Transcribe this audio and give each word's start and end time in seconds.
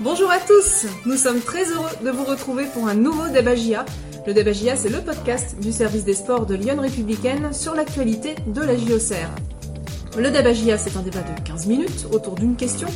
Bonjour 0.00 0.30
à 0.30 0.38
tous, 0.38 0.86
nous 1.06 1.16
sommes 1.16 1.40
très 1.40 1.72
heureux 1.72 1.90
de 2.04 2.10
vous 2.10 2.24
retrouver 2.24 2.66
pour 2.72 2.86
un 2.86 2.94
nouveau 2.94 3.26
Débagia. 3.30 3.84
Le 4.28 4.32
Débagia, 4.32 4.76
c'est 4.76 4.90
le 4.90 5.00
podcast 5.00 5.58
du 5.58 5.72
service 5.72 6.04
des 6.04 6.14
sports 6.14 6.46
de 6.46 6.54
Lyon 6.54 6.80
Républicaine 6.80 7.52
sur 7.52 7.74
l'actualité 7.74 8.36
de 8.46 8.60
la 8.60 8.76
JOCR. 8.76 9.28
Le 10.16 10.30
Débagia, 10.30 10.78
c'est 10.78 10.96
un 10.96 11.02
débat 11.02 11.22
de 11.22 11.42
15 11.44 11.66
minutes 11.66 12.06
autour 12.12 12.36
d'une 12.36 12.54
question, 12.54 12.86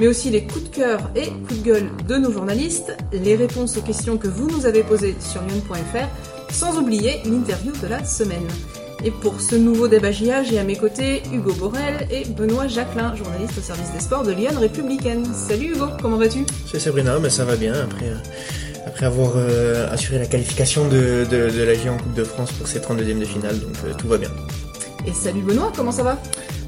mais 0.00 0.08
aussi 0.08 0.28
les 0.28 0.46
coups 0.46 0.64
de 0.64 0.76
cœur 0.76 1.10
et 1.16 1.28
coups 1.28 1.62
de 1.62 1.64
gueule 1.64 1.90
de 2.06 2.16
nos 2.18 2.30
journalistes, 2.30 2.94
les 3.10 3.36
réponses 3.36 3.78
aux 3.78 3.82
questions 3.82 4.18
que 4.18 4.28
vous 4.28 4.50
nous 4.50 4.66
avez 4.66 4.82
posées 4.82 5.16
sur 5.18 5.40
lyon.fr, 5.40 6.52
sans 6.52 6.78
oublier 6.78 7.22
l'interview 7.24 7.72
de 7.82 7.86
la 7.86 8.04
semaine. 8.04 8.46
Et 9.02 9.10
pour 9.10 9.40
ce 9.40 9.54
nouveau 9.54 9.88
débat 9.88 10.12
GIA, 10.12 10.42
j'ai 10.42 10.58
à 10.58 10.64
mes 10.64 10.76
côtés 10.76 11.22
Hugo 11.32 11.54
Borel 11.54 12.06
et 12.10 12.26
Benoît 12.28 12.68
Jacquelin, 12.68 13.16
journaliste 13.16 13.56
au 13.56 13.62
service 13.62 13.90
des 13.94 14.00
sports 14.00 14.24
de 14.24 14.32
Lyon 14.32 14.50
Républicaine. 14.60 15.24
Salut 15.32 15.72
Hugo, 15.72 15.86
comment 16.02 16.18
vas-tu? 16.18 16.44
C'est 16.70 16.78
Sabrina, 16.78 17.18
mais 17.18 17.30
ça 17.30 17.46
va 17.46 17.56
bien 17.56 17.72
après, 17.72 18.08
euh, 18.08 18.86
après 18.86 19.06
avoir 19.06 19.32
euh, 19.36 19.90
assuré 19.90 20.18
la 20.18 20.26
qualification 20.26 20.86
de, 20.86 21.24
de, 21.30 21.62
la 21.62 21.74
GIA 21.74 21.94
en 21.94 21.96
Coupe 21.96 22.12
de 22.12 22.24
France 22.24 22.52
pour 22.52 22.68
ses 22.68 22.78
32e 22.78 23.18
de 23.18 23.24
finale, 23.24 23.58
donc 23.58 23.72
euh, 23.86 23.94
tout 23.96 24.06
va 24.06 24.18
bien. 24.18 24.28
Et 25.06 25.12
salut 25.12 25.40
Benoît, 25.40 25.72
comment 25.74 25.92
ça 25.92 26.02
va? 26.02 26.18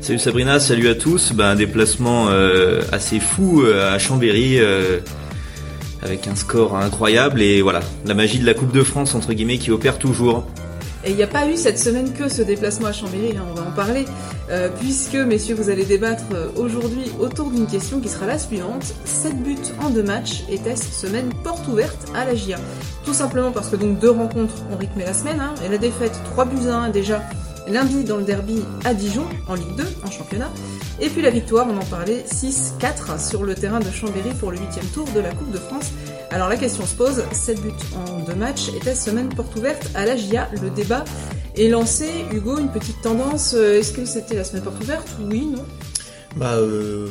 Salut 0.00 0.18
Sabrina, 0.18 0.58
salut 0.58 0.88
à 0.88 0.94
tous. 0.94 1.32
Ben, 1.34 1.50
un 1.50 1.54
déplacement 1.54 2.28
assez 2.90 3.20
fou 3.20 3.62
à 3.62 3.98
Chambéry 3.98 4.58
avec 6.02 6.26
un 6.26 6.34
score 6.34 6.76
incroyable 6.76 7.42
et 7.42 7.60
voilà, 7.62 7.80
la 8.06 8.14
magie 8.14 8.38
de 8.38 8.46
la 8.46 8.54
Coupe 8.54 8.72
de 8.72 8.82
France 8.82 9.14
entre 9.14 9.34
guillemets 9.34 9.58
qui 9.58 9.70
opère 9.70 9.98
toujours. 9.98 10.46
Et 11.04 11.10
il 11.10 11.16
n'y 11.16 11.22
a 11.22 11.28
pas 11.28 11.48
eu 11.48 11.56
cette 11.56 11.78
semaine 11.78 12.12
que 12.12 12.28
ce 12.28 12.42
déplacement 12.42 12.88
à 12.88 12.92
Chambéry, 12.92 13.36
hein, 13.36 13.44
on 13.50 13.54
va 13.54 13.66
en 13.66 13.72
parler, 13.72 14.04
euh, 14.50 14.68
puisque, 14.80 15.16
messieurs, 15.16 15.56
vous 15.56 15.68
allez 15.68 15.84
débattre 15.84 16.24
euh, 16.32 16.48
aujourd'hui 16.56 17.10
autour 17.18 17.50
d'une 17.50 17.66
question 17.66 18.00
qui 18.00 18.08
sera 18.08 18.26
la 18.26 18.38
suivante. 18.38 18.94
7 19.04 19.42
buts 19.42 19.56
en 19.82 19.90
deux 19.90 20.02
matchs, 20.04 20.44
était-ce 20.48 20.84
semaine 20.84 21.30
porte 21.42 21.66
ouverte 21.66 22.08
à 22.14 22.24
la 22.24 22.34
GIA 22.34 22.58
Tout 23.04 23.14
simplement 23.14 23.50
parce 23.50 23.68
que 23.68 23.76
donc 23.76 23.98
deux 23.98 24.10
rencontres 24.10 24.54
ont 24.70 24.76
rythmé 24.76 25.04
la 25.04 25.14
semaine, 25.14 25.40
hein, 25.40 25.54
et 25.64 25.68
la 25.68 25.78
défaite 25.78 26.18
3 26.32 26.44
buts 26.44 26.68
à 26.68 26.76
1 26.76 26.90
déjà 26.90 27.22
lundi 27.68 28.04
dans 28.04 28.16
le 28.16 28.24
derby 28.24 28.62
à 28.84 28.94
Dijon, 28.94 29.24
en 29.48 29.54
Ligue 29.54 29.76
2, 29.76 29.84
en 30.04 30.10
championnat, 30.10 30.50
et 31.00 31.08
puis 31.08 31.22
la 31.22 31.30
victoire, 31.30 31.66
on 31.68 31.76
en 31.76 31.84
parlait, 31.84 32.24
6-4 32.26 33.18
sur 33.18 33.44
le 33.44 33.54
terrain 33.54 33.80
de 33.80 33.90
Chambéry 33.90 34.30
pour 34.38 34.50
le 34.50 34.58
8 34.58 34.92
tour 34.94 35.06
de 35.14 35.20
la 35.20 35.30
Coupe 35.30 35.50
de 35.50 35.58
France. 35.58 35.90
Alors 36.32 36.48
la 36.48 36.56
question 36.56 36.86
se 36.86 36.94
pose, 36.94 37.22
7 37.32 37.60
buts 37.60 37.70
en 37.94 38.20
deux 38.20 38.34
matchs, 38.34 38.68
était-ce 38.74 39.10
semaine 39.10 39.28
porte 39.28 39.54
ouverte 39.56 39.90
à 39.94 40.06
la 40.06 40.16
GIA 40.16 40.48
Le 40.62 40.70
débat 40.70 41.04
est 41.56 41.68
lancé. 41.68 42.06
Hugo, 42.32 42.58
une 42.58 42.70
petite 42.70 43.02
tendance, 43.02 43.52
euh, 43.54 43.78
est-ce 43.78 43.92
que 43.92 44.06
c'était 44.06 44.36
la 44.36 44.44
semaine 44.44 44.62
porte 44.62 44.82
ouverte? 44.82 45.08
Oui, 45.20 45.46
non 45.46 45.64
bah, 46.36 46.54
euh, 46.54 47.08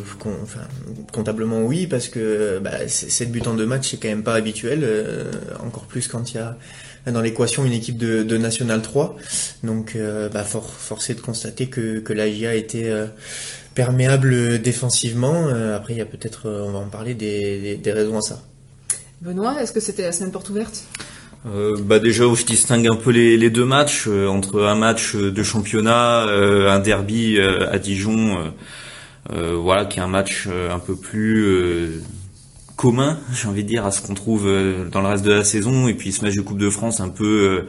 comptablement 1.12 1.62
oui, 1.62 1.86
parce 1.86 2.08
que 2.08 2.58
bah, 2.58 2.88
7 2.88 3.32
buts 3.32 3.44
en 3.46 3.54
deux 3.54 3.68
matchs, 3.68 3.92
c'est 3.92 3.98
quand 3.98 4.08
même 4.08 4.24
pas 4.24 4.34
habituel, 4.34 4.80
euh, 4.84 5.32
encore 5.64 5.84
plus 5.84 6.08
quand 6.08 6.32
il 6.32 6.38
y 6.38 6.40
a 6.40 6.58
dans 7.06 7.22
l'équation 7.22 7.64
une 7.64 7.74
équipe 7.74 7.98
de, 7.98 8.38
National 8.38 8.82
3. 8.82 9.16
Donc, 9.64 9.96
euh, 9.96 10.30
bah, 10.30 10.44
for, 10.44 10.68
forcé 10.68 11.14
de 11.14 11.22
constater 11.22 11.68
que, 11.68 12.00
que 12.00 12.14
la 12.14 12.28
GIA 12.28 12.56
était 12.56 12.90
euh, 12.90 13.06
perméable 13.76 14.60
défensivement. 14.60 15.50
après, 15.76 15.94
il 15.94 15.98
y 15.98 16.02
a 16.02 16.06
peut-être, 16.06 16.50
on 16.50 16.72
va 16.72 16.80
en 16.80 16.90
parler, 16.90 17.14
des 17.14 17.92
raisons 17.92 18.18
à 18.18 18.22
ça. 18.22 18.42
Benoît, 19.22 19.62
est-ce 19.62 19.72
que 19.72 19.80
c'était 19.80 20.02
la 20.02 20.12
semaine 20.12 20.32
porte 20.32 20.50
ouverte? 20.50 20.84
Euh, 21.46 21.76
bah 21.80 22.00
déjà 22.00 22.24
je 22.34 22.44
distingue 22.44 22.88
un 22.88 22.96
peu 22.96 23.12
les, 23.12 23.50
deux 23.52 23.66
matchs 23.66 24.06
euh, 24.08 24.28
entre 24.28 24.64
un 24.64 24.74
match 24.74 25.16
de 25.16 25.44
championnat, 25.44 26.28
euh, 26.28 26.72
un 26.72 26.80
derby 26.80 27.40
à 27.40 27.78
Dijon, 27.78 28.52
voilà 29.30 29.86
qui 29.86 30.00
est 30.00 30.02
un 30.02 30.08
match 30.08 30.48
un 30.48 30.80
peu 30.80 30.96
plus 30.96 32.02
commun, 32.76 33.20
j'ai 33.32 33.48
envie 33.48 33.64
de 33.64 33.68
dire, 33.68 33.86
à 33.86 33.92
ce 33.92 34.02
qu'on 34.02 34.16
trouve 34.16 34.50
dans 34.92 35.02
le 35.02 35.08
reste 35.08 35.24
de 35.24 35.32
la 35.32 35.44
saison, 35.44 35.88
et 35.88 35.94
puis 35.94 36.12
ce 36.12 36.26
match 36.26 36.36
de 36.36 36.42
Coupe 36.42 36.58
de 36.58 36.70
France 36.70 37.00
un 37.00 37.10
peu 37.10 37.66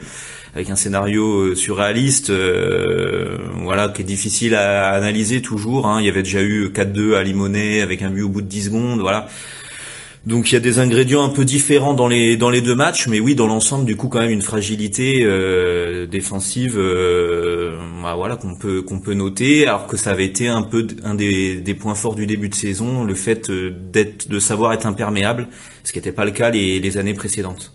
avec 0.55 0.71
un 0.71 0.77
scénario 0.77 1.55
surréaliste, 1.55 2.33
voilà 3.63 3.91
qui 3.91 4.01
est 4.01 4.07
difficile 4.07 4.55
à 4.55 4.91
analyser 4.91 5.43
toujours. 5.43 5.87
Hein. 5.87 6.01
Il 6.01 6.07
y 6.07 6.09
avait 6.09 6.23
déjà 6.23 6.43
eu 6.43 6.69
4-2 6.69 7.15
à 7.15 7.23
Limonest 7.23 7.83
avec 7.83 8.01
un 8.01 8.11
but 8.11 8.23
au 8.23 8.31
bout 8.31 8.43
de 8.43 8.49
10 8.49 8.65
secondes, 8.65 9.01
voilà. 9.01 9.29
Donc 10.25 10.51
il 10.51 10.55
y 10.55 10.57
a 10.57 10.61
des 10.61 10.79
ingrédients 10.79 11.25
un 11.25 11.31
peu 11.31 11.45
différents 11.45 11.95
dans 11.95 12.07
les 12.07 12.37
dans 12.37 12.49
les 12.49 12.61
deux 12.61 12.77
matchs, 12.77 13.09
mais 13.09 13.19
oui, 13.19 13.35
dans 13.35 13.49
l'ensemble, 13.49 13.85
du 13.85 13.97
coup, 13.97 14.07
quand 14.07 14.21
même 14.21 14.31
une 14.31 14.43
fragilité 14.43 15.25
euh, 15.25 16.07
défensive, 16.07 16.77
euh, 16.79 17.77
bah, 18.01 18.15
voilà, 18.15 18.37
qu'on 18.37 18.55
peut 18.55 18.83
qu'on 18.83 19.01
peut 19.01 19.15
noter, 19.15 19.67
alors 19.67 19.89
que 19.89 19.97
ça 19.97 20.13
avait 20.13 20.25
été 20.25 20.47
un 20.47 20.63
peu 20.63 20.87
un 21.03 21.17
des, 21.17 21.77
points 21.79 21.97
forts 21.97 22.15
du 22.15 22.27
début 22.27 22.49
de 22.49 22.55
saison, 22.55 23.03
le 23.03 23.15
fait 23.17 23.51
euh, 23.51 23.75
d'être 23.93 24.29
de 24.29 24.39
savoir 24.39 24.73
être 24.73 24.87
imperméable, 24.87 25.49
ce 25.83 25.93
qui 25.93 25.99
n'était 25.99 26.13
pas 26.13 26.25
le 26.25 26.31
cas 26.31 26.51
les 26.51 26.99
années 26.99 27.15
précédentes. 27.15 27.73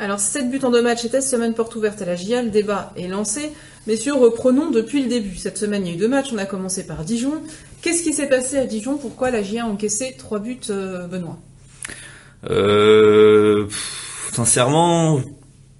Alors 0.00 0.18
7 0.18 0.50
buts 0.50 0.60
en 0.62 0.70
deux 0.70 0.80
matchs 0.80 1.04
était 1.04 1.20
semaine 1.20 1.52
porte 1.52 1.76
ouverte 1.76 2.00
à 2.00 2.06
la 2.06 2.16
GIA, 2.16 2.42
le 2.42 2.48
débat 2.48 2.90
est 2.96 3.06
lancé. 3.06 3.52
Messieurs, 3.86 4.14
reprenons 4.14 4.70
depuis 4.70 5.02
le 5.02 5.10
début. 5.10 5.36
Cette 5.36 5.58
semaine, 5.58 5.86
il 5.86 5.90
y 5.90 5.92
a 5.92 5.94
eu 5.94 5.98
deux 5.98 6.08
matchs, 6.08 6.30
on 6.32 6.38
a 6.38 6.46
commencé 6.46 6.86
par 6.86 7.04
Dijon. 7.04 7.34
Qu'est-ce 7.82 8.02
qui 8.02 8.14
s'est 8.14 8.26
passé 8.26 8.56
à 8.56 8.64
Dijon? 8.64 8.96
Pourquoi 8.96 9.30
la 9.30 9.42
GIA 9.42 9.64
a 9.64 9.66
encaissé 9.66 10.16
trois 10.16 10.38
buts, 10.38 10.58
euh, 10.70 11.06
Benoît? 11.06 11.38
Euh, 12.48 13.66
Sincèrement, 14.32 15.20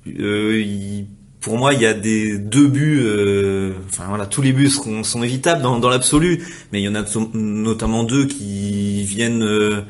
euh, 0.06 1.03
pour 1.41 1.56
moi, 1.56 1.72
il 1.72 1.80
y 1.80 1.86
a 1.86 1.94
des 1.94 2.36
deux 2.36 2.69
buts. 2.69 3.03
Enfin 3.86 4.04
voilà, 4.06 4.26
tous 4.26 4.42
les 4.42 4.53
buts 4.53 4.69
sont, 4.69 5.22
évitables 5.22 5.62
dans, 5.62 5.88
l'absolu, 5.88 6.44
mais 6.72 6.82
il 6.82 6.84
y 6.84 6.88
en 6.91 6.94
a 6.94 7.04
notamment 7.32 8.04
deux 8.04 8.26
qui 8.26 9.03
viennent 9.03 9.82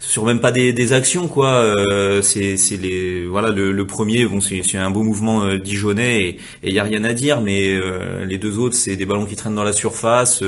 sur 0.00 0.24
même 0.24 0.40
pas 0.40 0.50
des, 0.50 0.92
actions 0.92 1.28
quoi. 1.28 1.74
c'est 2.22 2.56
les 2.80 3.26
voilà 3.26 3.50
le, 3.50 3.86
premier 3.86 4.26
bon 4.26 4.40
c'est 4.40 4.78
un 4.78 4.90
beau 4.90 5.02
mouvement 5.02 5.54
dijonnais 5.56 6.22
et 6.22 6.38
il 6.64 6.72
y 6.72 6.78
a 6.78 6.84
rien 6.84 7.04
à 7.04 7.12
dire, 7.12 7.40
mais 7.40 7.78
les 8.26 8.38
deux 8.38 8.58
autres 8.58 8.74
c'est 8.74 8.96
des 8.96 9.06
ballons 9.06 9.26
qui 9.26 9.36
traînent 9.36 9.54
dans 9.54 9.62
la 9.62 9.72
surface. 9.72 10.42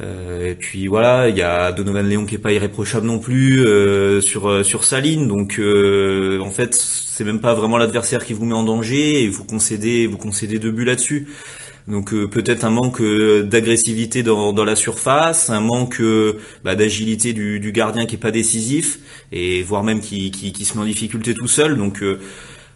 Euh, 0.00 0.50
et 0.50 0.54
puis 0.56 0.88
voilà, 0.88 1.28
il 1.28 1.36
y 1.36 1.42
a 1.42 1.70
Donovan 1.70 2.06
Léon 2.08 2.26
qui 2.26 2.34
est 2.34 2.38
pas 2.38 2.52
irréprochable 2.52 3.06
non 3.06 3.20
plus 3.20 3.64
euh, 3.64 4.20
sur 4.20 4.48
euh, 4.48 4.62
sur 4.64 4.84
sa 4.84 5.00
ligne. 5.00 5.28
Donc 5.28 5.60
en 5.60 6.50
fait, 6.50 6.74
c'est 6.74 7.24
même 7.24 7.40
pas 7.40 7.54
vraiment 7.54 7.78
l'adversaire 7.78 8.24
qui 8.24 8.32
vous 8.32 8.44
met 8.44 8.54
en 8.54 8.64
danger 8.64 9.22
et 9.22 9.28
vous 9.28 9.44
concédez 9.44 10.06
vous 10.06 10.18
concédez 10.18 10.58
deux 10.58 10.72
buts 10.72 10.84
là-dessus. 10.84 11.28
Donc 11.86 12.14
peut-être 12.14 12.64
un 12.64 12.70
manque 12.70 13.02
d'agressivité 13.02 14.22
dans, 14.22 14.64
la 14.64 14.74
surface, 14.76 15.50
un 15.50 15.60
manque 15.60 16.00
bah, 16.64 16.76
d'agilité 16.76 17.32
du, 17.34 17.72
gardien 17.72 18.06
qui 18.06 18.14
est 18.14 18.18
pas 18.18 18.30
décisif 18.30 18.98
et 19.32 19.62
voire 19.62 19.84
même 19.84 20.00
qui, 20.00 20.32
se 20.64 20.74
met 20.74 20.80
en 20.80 20.86
difficulté 20.86 21.34
tout 21.34 21.48
seul. 21.48 21.76
Donc 21.76 22.02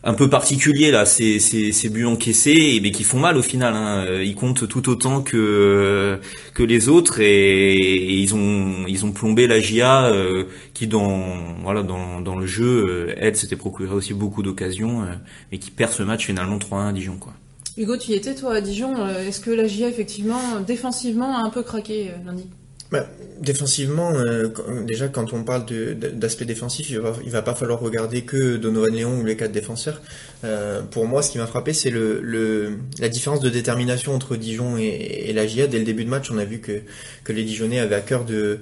un 0.04 0.14
peu 0.14 0.28
particulier 0.30 0.90
là, 0.90 1.06
ces, 1.06 1.40
ces, 1.40 1.88
buts 1.88 2.06
encaissés, 2.06 2.78
mais 2.82 2.90
qui 2.90 3.04
font 3.04 3.18
mal 3.18 3.36
au 3.36 3.42
final. 3.42 3.74
Hein. 3.74 4.20
Ils 4.22 4.34
comptent 4.34 4.68
tout 4.68 4.88
autant 4.88 5.22
que 5.22 6.20
les 6.58 6.88
autres 6.88 7.20
et, 7.20 8.20
ils 8.20 8.34
ont 8.34 8.86
ils 8.86 9.04
ont 9.04 9.12
plombé 9.12 9.46
la 9.46 9.60
GIA 9.60 10.06
euh, 10.06 10.44
qui 10.74 10.86
dans 10.86 11.56
voilà 11.62 11.82
dans, 11.82 12.36
le 12.38 12.46
jeu, 12.46 12.86
euh, 12.88 13.14
elle 13.16 13.36
s'était 13.36 13.56
procuré 13.56 13.92
aussi 13.92 14.14
beaucoup 14.14 14.42
d'occasions, 14.42 15.02
euh, 15.02 15.06
mais 15.50 15.58
qui 15.58 15.70
perd 15.70 15.92
ce 15.92 16.02
match 16.02 16.26
finalement 16.26 16.58
3-1 16.58 16.88
à 16.88 16.92
Dijon 16.92 17.16
quoi. 17.16 17.32
Hugo, 17.78 17.96
tu 17.96 18.10
y 18.10 18.14
étais 18.14 18.34
toi 18.34 18.54
à 18.54 18.60
Dijon. 18.60 19.06
Est-ce 19.08 19.38
que 19.38 19.52
la 19.52 19.68
GIA 19.68 19.88
effectivement 19.88 20.58
défensivement 20.66 21.36
a 21.36 21.42
un 21.42 21.50
peu 21.50 21.62
craqué 21.62 22.10
lundi? 22.26 22.50
Bah, 22.90 23.06
défensivement, 23.40 24.12
euh, 24.14 24.48
déjà 24.84 25.08
quand 25.08 25.34
on 25.34 25.44
parle 25.44 25.66
d'aspect 25.66 26.46
défensif, 26.46 26.88
il 26.88 26.98
va, 26.98 27.12
va 27.26 27.42
pas 27.42 27.54
falloir 27.54 27.80
regarder 27.80 28.22
que 28.22 28.56
Donovan 28.56 28.94
Léon 28.94 29.20
ou 29.20 29.24
les 29.24 29.36
quatre 29.36 29.52
défenseurs. 29.52 30.00
Euh, 30.44 30.80
pour 30.82 31.06
moi, 31.06 31.22
ce 31.22 31.30
qui 31.30 31.38
m'a 31.38 31.46
frappé, 31.46 31.74
c'est 31.74 31.90
le, 31.90 32.78
la 32.98 33.08
différence 33.08 33.40
de 33.40 33.50
détermination 33.50 34.14
entre 34.14 34.36
Dijon 34.36 34.78
et, 34.78 35.32
la 35.34 35.46
GIA. 35.46 35.66
Dès 35.66 35.78
le 35.78 35.84
début 35.84 36.04
de 36.04 36.10
match, 36.10 36.30
on 36.30 36.38
a 36.38 36.44
vu 36.44 36.60
que, 36.60 36.80
que 37.24 37.32
les 37.32 37.44
Dijonnais 37.44 37.78
avaient 37.78 37.94
à 37.94 38.00
cœur 38.00 38.24
de, 38.24 38.60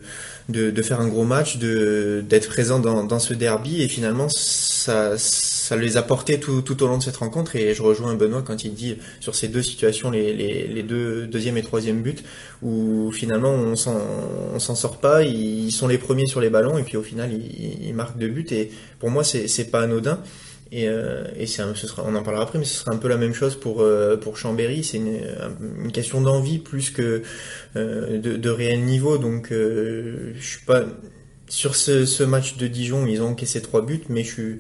de, 0.48 0.82
faire 0.82 1.00
un 1.00 1.08
gros 1.08 1.24
match, 1.24 1.58
d'être 1.58 2.48
présents 2.48 2.80
dans, 2.80 3.04
dans 3.04 3.20
ce 3.20 3.32
derby, 3.32 3.82
et 3.82 3.88
finalement, 3.88 4.28
ça 4.28 5.16
ça 5.66 5.74
les 5.74 5.96
a 5.96 6.02
portés 6.02 6.38
tout, 6.38 6.62
tout, 6.62 6.80
au 6.84 6.86
long 6.86 6.96
de 6.96 7.02
cette 7.02 7.16
rencontre 7.16 7.56
et 7.56 7.74
je 7.74 7.82
rejoins 7.82 8.14
Benoît 8.14 8.42
quand 8.42 8.62
il 8.62 8.72
dit 8.72 8.98
sur 9.18 9.34
ces 9.34 9.48
deux 9.48 9.62
situations, 9.62 10.12
les, 10.12 10.32
les, 10.32 10.68
les 10.68 10.82
deux 10.84 11.26
deuxième 11.26 11.56
et 11.56 11.62
troisième 11.62 12.02
buts, 12.02 12.22
où 12.62 13.10
finalement 13.10 13.50
on 13.50 13.74
s'en 13.74 13.98
sort 14.58 14.98
pas, 14.98 15.22
ils 15.22 15.72
sont 15.72 15.88
les 15.88 15.98
premiers 15.98 16.26
sur 16.26 16.40
les 16.40 16.50
ballons 16.50 16.78
et 16.78 16.82
puis 16.82 16.96
au 16.96 17.02
final 17.02 17.30
ils, 17.32 17.94
marquent 17.94 18.18
deux 18.18 18.28
buts 18.28 18.46
et 18.50 18.70
pour 18.98 19.10
moi 19.10 19.24
c'est 19.24 19.70
pas 19.70 19.80
anodin. 19.80 20.20
Et, 20.72 20.88
euh, 20.88 21.22
on 21.98 22.14
en 22.16 22.22
parlera 22.24 22.42
après, 22.42 22.58
mais 22.58 22.64
ce 22.64 22.80
sera 22.80 22.92
un 22.92 22.96
peu 22.96 23.08
la 23.08 23.16
même 23.16 23.34
chose 23.34 23.54
pour 23.54 23.82
euh, 23.82 24.16
pour 24.16 24.36
Chambéry. 24.36 24.82
C'est 24.82 24.96
une, 24.96 25.20
une, 25.84 25.92
question 25.92 26.20
d'envie 26.20 26.58
plus 26.58 26.90
que 26.90 27.22
euh, 27.76 28.18
de, 28.18 28.36
de, 28.36 28.50
réel 28.50 28.80
niveau. 28.84 29.16
Donc 29.16 29.48
je 29.50 30.32
suis 30.40 30.64
pas 30.66 30.82
sur 31.48 31.76
ce, 31.76 32.04
ce, 32.06 32.22
match 32.22 32.56
de 32.56 32.66
Dijon, 32.66 33.06
ils 33.06 33.22
ont 33.22 33.28
encaissé 33.28 33.62
trois 33.62 33.82
buts, 33.82 34.02
mais 34.08 34.24
je 34.24 34.32
suis 34.32 34.58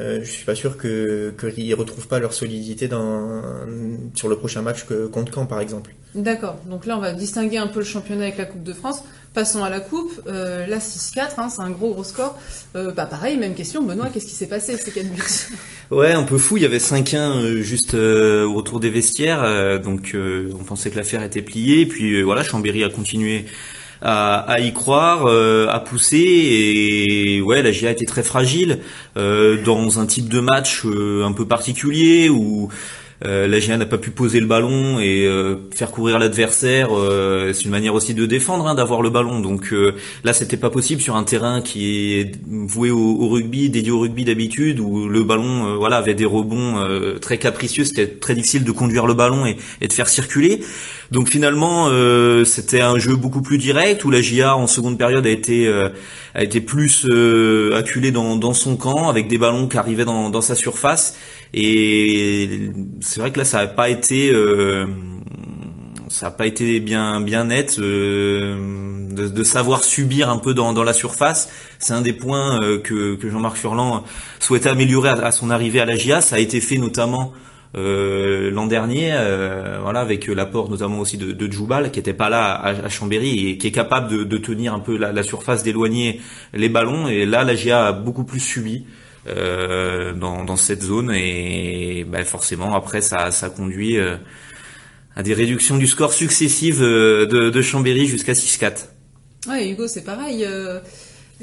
euh, 0.00 0.20
je 0.22 0.30
suis 0.30 0.44
pas 0.44 0.54
sûr 0.54 0.76
que 0.76 1.32
qu'ils 1.38 1.74
retrouvent 1.74 2.08
pas 2.08 2.18
leur 2.18 2.32
solidité 2.32 2.88
dans 2.88 3.42
sur 4.14 4.28
le 4.28 4.36
prochain 4.36 4.62
match 4.62 4.84
que 4.86 5.06
contre 5.06 5.32
Caen 5.32 5.46
par 5.46 5.60
exemple. 5.60 5.94
D'accord. 6.14 6.56
Donc 6.66 6.86
là, 6.86 6.96
on 6.96 7.00
va 7.00 7.12
distinguer 7.12 7.58
un 7.58 7.66
peu 7.66 7.80
le 7.80 7.84
championnat 7.84 8.24
avec 8.24 8.38
la 8.38 8.44
Coupe 8.44 8.62
de 8.62 8.72
France. 8.72 9.02
Passons 9.34 9.64
à 9.64 9.70
la 9.70 9.80
coupe. 9.80 10.20
Euh, 10.28 10.64
là, 10.68 10.78
6-4, 10.78 11.20
hein, 11.38 11.48
c'est 11.48 11.60
un 11.60 11.70
gros 11.70 11.92
gros 11.92 12.04
score. 12.04 12.38
Euh, 12.76 12.92
bah 12.92 13.04
pareil, 13.06 13.36
même 13.36 13.54
question. 13.56 13.82
Benoît, 13.82 14.08
qu'est-ce 14.14 14.26
qui 14.26 14.34
s'est 14.34 14.46
passé 14.46 14.76
ces 14.76 14.92
4 14.92 15.06
buts 15.12 15.22
Ouais, 15.90 16.12
un 16.12 16.22
peu 16.22 16.38
fou. 16.38 16.56
Il 16.56 16.62
y 16.62 16.66
avait 16.66 16.78
5-1 16.78 17.16
euh, 17.16 17.62
juste 17.62 17.94
euh, 17.94 18.44
au 18.46 18.54
retour 18.54 18.78
des 18.78 18.90
vestiaires. 18.90 19.42
euh, 19.42 19.80
donc 19.80 20.12
euh, 20.14 20.52
on 20.60 20.62
pensait 20.62 20.90
que 20.90 20.96
l'affaire 20.96 21.22
était 21.24 21.42
pliée. 21.42 21.84
Puis 21.84 22.14
euh, 22.14 22.22
voilà, 22.22 22.44
Chambéry 22.44 22.84
a 22.84 22.90
continué 22.90 23.46
à, 24.02 24.40
à 24.40 24.60
y 24.60 24.72
croire, 24.72 25.26
euh, 25.26 25.68
à 25.70 25.80
pousser. 25.80 26.16
Et 26.18 27.40
ouais, 27.40 27.62
la 27.62 27.72
GIA 27.72 27.90
était 27.90 28.06
très 28.06 28.22
fragile 28.22 28.80
euh, 29.16 29.62
dans 29.64 29.98
un 30.00 30.06
type 30.06 30.28
de 30.28 30.40
match 30.40 30.82
euh, 30.84 31.24
un 31.24 31.32
peu 31.32 31.46
particulier 31.46 32.28
où 32.28 32.68
euh, 33.24 33.46
la 33.46 33.58
GIA 33.58 33.78
n'a 33.78 33.86
pas 33.86 33.96
pu 33.96 34.10
poser 34.10 34.40
le 34.40 34.46
ballon 34.46 34.98
et 34.98 35.24
euh, 35.24 35.56
faire 35.72 35.90
courir 35.90 36.18
l'adversaire. 36.18 36.90
c'est 37.52 37.64
une 37.64 37.70
manière 37.70 37.94
aussi 37.94 38.12
de 38.12 38.26
défendre, 38.26 38.66
hein, 38.66 38.74
d'avoir 38.74 39.00
le 39.02 39.08
ballon. 39.08 39.40
Donc 39.40 39.72
là, 40.24 40.32
c'était 40.32 40.56
pas 40.56 40.70
possible 40.70 41.00
sur 41.00 41.16
un 41.16 41.24
terrain 41.24 41.62
qui 41.62 42.14
est 42.14 42.32
voué 42.46 42.90
au, 42.90 42.98
au 42.98 43.28
rugby, 43.28 43.70
dédié 43.70 43.92
au 43.92 44.00
rugby 44.00 44.24
d'habitude, 44.24 44.80
où 44.80 45.08
le 45.08 45.22
ballon, 45.22 45.76
voilà, 45.78 45.96
avait 45.96 46.14
des 46.14 46.26
rebonds 46.26 46.84
très 47.20 47.38
capricieux. 47.38 47.84
C'était 47.84 48.08
très 48.08 48.34
difficile 48.34 48.64
de 48.64 48.72
conduire 48.72 49.06
le 49.06 49.14
ballon 49.14 49.46
et, 49.46 49.56
et 49.80 49.88
de 49.88 49.92
faire 49.92 50.08
circuler. 50.08 50.60
Donc 51.10 51.28
finalement, 51.28 51.88
euh, 51.88 52.44
c'était 52.44 52.80
un 52.80 52.98
jeu 52.98 53.16
beaucoup 53.16 53.42
plus 53.42 53.58
direct 53.58 54.04
où 54.04 54.10
la 54.10 54.20
GIA 54.20 54.56
en 54.56 54.66
seconde 54.66 54.98
période 54.98 55.26
a 55.26 55.30
été 55.30 55.66
euh, 55.66 55.88
a 56.34 56.42
été 56.42 56.60
plus 56.60 57.06
euh, 57.06 57.76
acculée 57.76 58.10
dans, 58.10 58.36
dans 58.36 58.54
son 58.54 58.76
camp 58.76 59.08
avec 59.08 59.28
des 59.28 59.38
ballons 59.38 59.68
qui 59.68 59.76
arrivaient 59.76 60.04
dans, 60.04 60.30
dans 60.30 60.40
sa 60.40 60.54
surface. 60.54 61.16
Et 61.52 62.70
c'est 63.00 63.20
vrai 63.20 63.30
que 63.30 63.38
là, 63.38 63.44
ça 63.44 63.58
n'a 63.58 63.66
pas 63.66 63.88
été 63.88 64.30
euh, 64.32 64.86
ça 66.08 66.26
n'a 66.26 66.32
pas 66.32 66.46
été 66.46 66.80
bien 66.80 67.20
bien 67.20 67.44
net 67.44 67.76
euh, 67.78 68.56
de, 69.10 69.28
de 69.28 69.44
savoir 69.44 69.84
subir 69.84 70.30
un 70.30 70.38
peu 70.38 70.54
dans, 70.54 70.72
dans 70.72 70.84
la 70.84 70.92
surface. 70.92 71.50
C'est 71.78 71.92
un 71.92 72.00
des 72.00 72.12
points 72.12 72.60
euh, 72.62 72.78
que, 72.78 73.14
que 73.14 73.30
Jean-Marc 73.30 73.56
Furlan 73.56 74.04
souhaitait 74.40 74.70
améliorer 74.70 75.10
à, 75.10 75.26
à 75.26 75.32
son 75.32 75.50
arrivée 75.50 75.80
à 75.80 75.84
la 75.84 75.96
GIA. 75.96 76.20
Ça 76.20 76.36
a 76.36 76.38
été 76.38 76.60
fait 76.60 76.78
notamment 76.78 77.32
euh, 77.76 78.50
l'an 78.50 78.66
dernier, 78.66 79.10
euh, 79.12 79.78
voilà, 79.82 80.00
avec 80.00 80.26
l'apport 80.28 80.70
notamment 80.70 81.00
aussi 81.00 81.16
de, 81.18 81.32
de 81.32 81.52
Djoubal, 81.52 81.90
qui 81.90 81.98
était 81.98 82.14
pas 82.14 82.28
là 82.28 82.52
à, 82.52 82.68
à 82.70 82.88
Chambéry 82.88 83.48
et 83.50 83.58
qui 83.58 83.66
est 83.68 83.72
capable 83.72 84.10
de, 84.10 84.24
de 84.24 84.36
tenir 84.38 84.74
un 84.74 84.80
peu 84.80 84.96
la, 84.96 85.12
la 85.12 85.22
surface, 85.22 85.62
d'éloigner 85.62 86.20
les 86.52 86.68
ballons. 86.68 87.08
Et 87.08 87.26
là, 87.26 87.44
la 87.44 87.54
GIA 87.56 87.86
a 87.86 87.92
beaucoup 87.92 88.24
plus 88.24 88.40
subi. 88.40 88.84
euh, 89.26 90.12
dans, 90.12 90.44
dans 90.44 90.56
cette 90.56 90.82
zone 90.82 91.10
et 91.14 92.04
ben, 92.06 92.24
forcément 92.24 92.74
après 92.74 93.00
ça, 93.00 93.30
ça 93.30 93.48
conduit 93.48 93.96
euh, 93.98 94.16
à 95.16 95.22
des 95.22 95.32
réductions 95.34 95.78
du 95.78 95.86
score 95.86 96.12
successives 96.12 96.82
euh, 96.82 97.24
de, 97.26 97.48
de 97.50 97.62
Chambéry 97.62 98.06
jusqu'à 98.06 98.34
6-4. 98.34 98.88
Ouais, 99.48 99.70
Hugo, 99.70 99.86
c'est 99.88 100.04
pareil. 100.04 100.46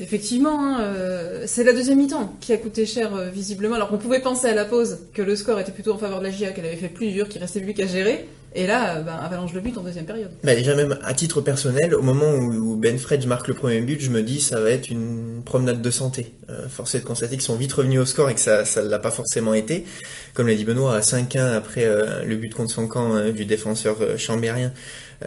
Effectivement, 0.02 0.60
hein, 0.60 0.82
euh, 0.82 1.44
c'est 1.46 1.64
la 1.64 1.74
deuxième 1.74 1.98
mi-temps 1.98 2.34
qui 2.42 2.54
a 2.54 2.58
coûté 2.58 2.86
cher 2.86 3.16
euh, 3.16 3.30
visiblement. 3.30 3.76
Alors 3.76 3.90
qu'on 3.90 3.98
pouvait 3.98 4.20
penser 4.20 4.48
à 4.48 4.56
la 4.56 4.66
pause 4.66 5.00
que 5.14 5.22
le 5.22 5.36
score 5.36 5.60
était 5.60 5.72
plutôt 5.72 5.94
en 5.94 5.98
faveur 5.98 6.20
de 6.20 6.26
la 6.26 6.32
GIA, 6.32 6.52
qu'elle 6.52 6.66
avait 6.66 6.76
fait 6.76 6.90
plus 6.90 7.12
dur, 7.12 7.30
qu'il 7.30 7.42
restait 7.42 7.62
plus 7.62 7.74
qu'à 7.74 7.88
gérer. 7.88 8.28
Et 8.54 8.68
là, 8.68 8.98
euh, 8.98 9.02
ben, 9.02 9.16
avalanche 9.16 9.54
le 9.54 9.62
but 9.62 9.78
en 9.78 9.82
deuxième 9.82 10.06
période. 10.06 10.32
Bah 10.44 10.56
déjà 10.56 10.76
même 10.76 10.98
à 11.04 11.14
titre 11.14 11.42
personnel, 11.42 11.96
au 11.96 12.02
moment 12.02 12.34
où, 12.34 12.76
Ben 12.76 12.98
Fredge 12.98 13.26
marque 13.26 13.48
le 13.48 13.54
premier 13.54 13.82
but, 13.82 14.02
je 14.02 14.10
me 14.10 14.22
dis 14.22 14.42
ça 14.42 14.60
va 14.60 14.70
être 14.72 14.90
une 14.90 15.42
promenade 15.46 15.82
de 15.82 15.92
santé. 15.92 16.34
Euh, 16.50 16.68
de 16.68 17.00
constater 17.06 17.36
qu'ils 17.36 17.44
sont 17.44 17.56
vite 17.56 17.72
revenus 17.74 18.00
au 18.02 18.06
score 18.06 18.30
et 18.30 18.36
que 18.36 18.40
ça 18.40 18.66
ça 18.66 18.82
l'a 18.82 19.00
pas 19.00 19.12
forcément 19.12 19.54
été. 19.54 19.86
Comme 20.34 20.48
l'a 20.48 20.56
dit 20.56 20.66
Benoît, 20.66 20.96
à 20.96 21.00
5-1 21.02 21.54
après 21.54 21.86
euh, 21.86 22.24
le 22.24 22.36
but 22.36 22.54
contre 22.54 22.72
son 22.72 22.88
camp 22.88 23.16
euh, 23.16 23.32
du 23.32 23.46
défenseur 23.46 23.98
euh, 24.02 24.18
chambérien, 24.18 24.72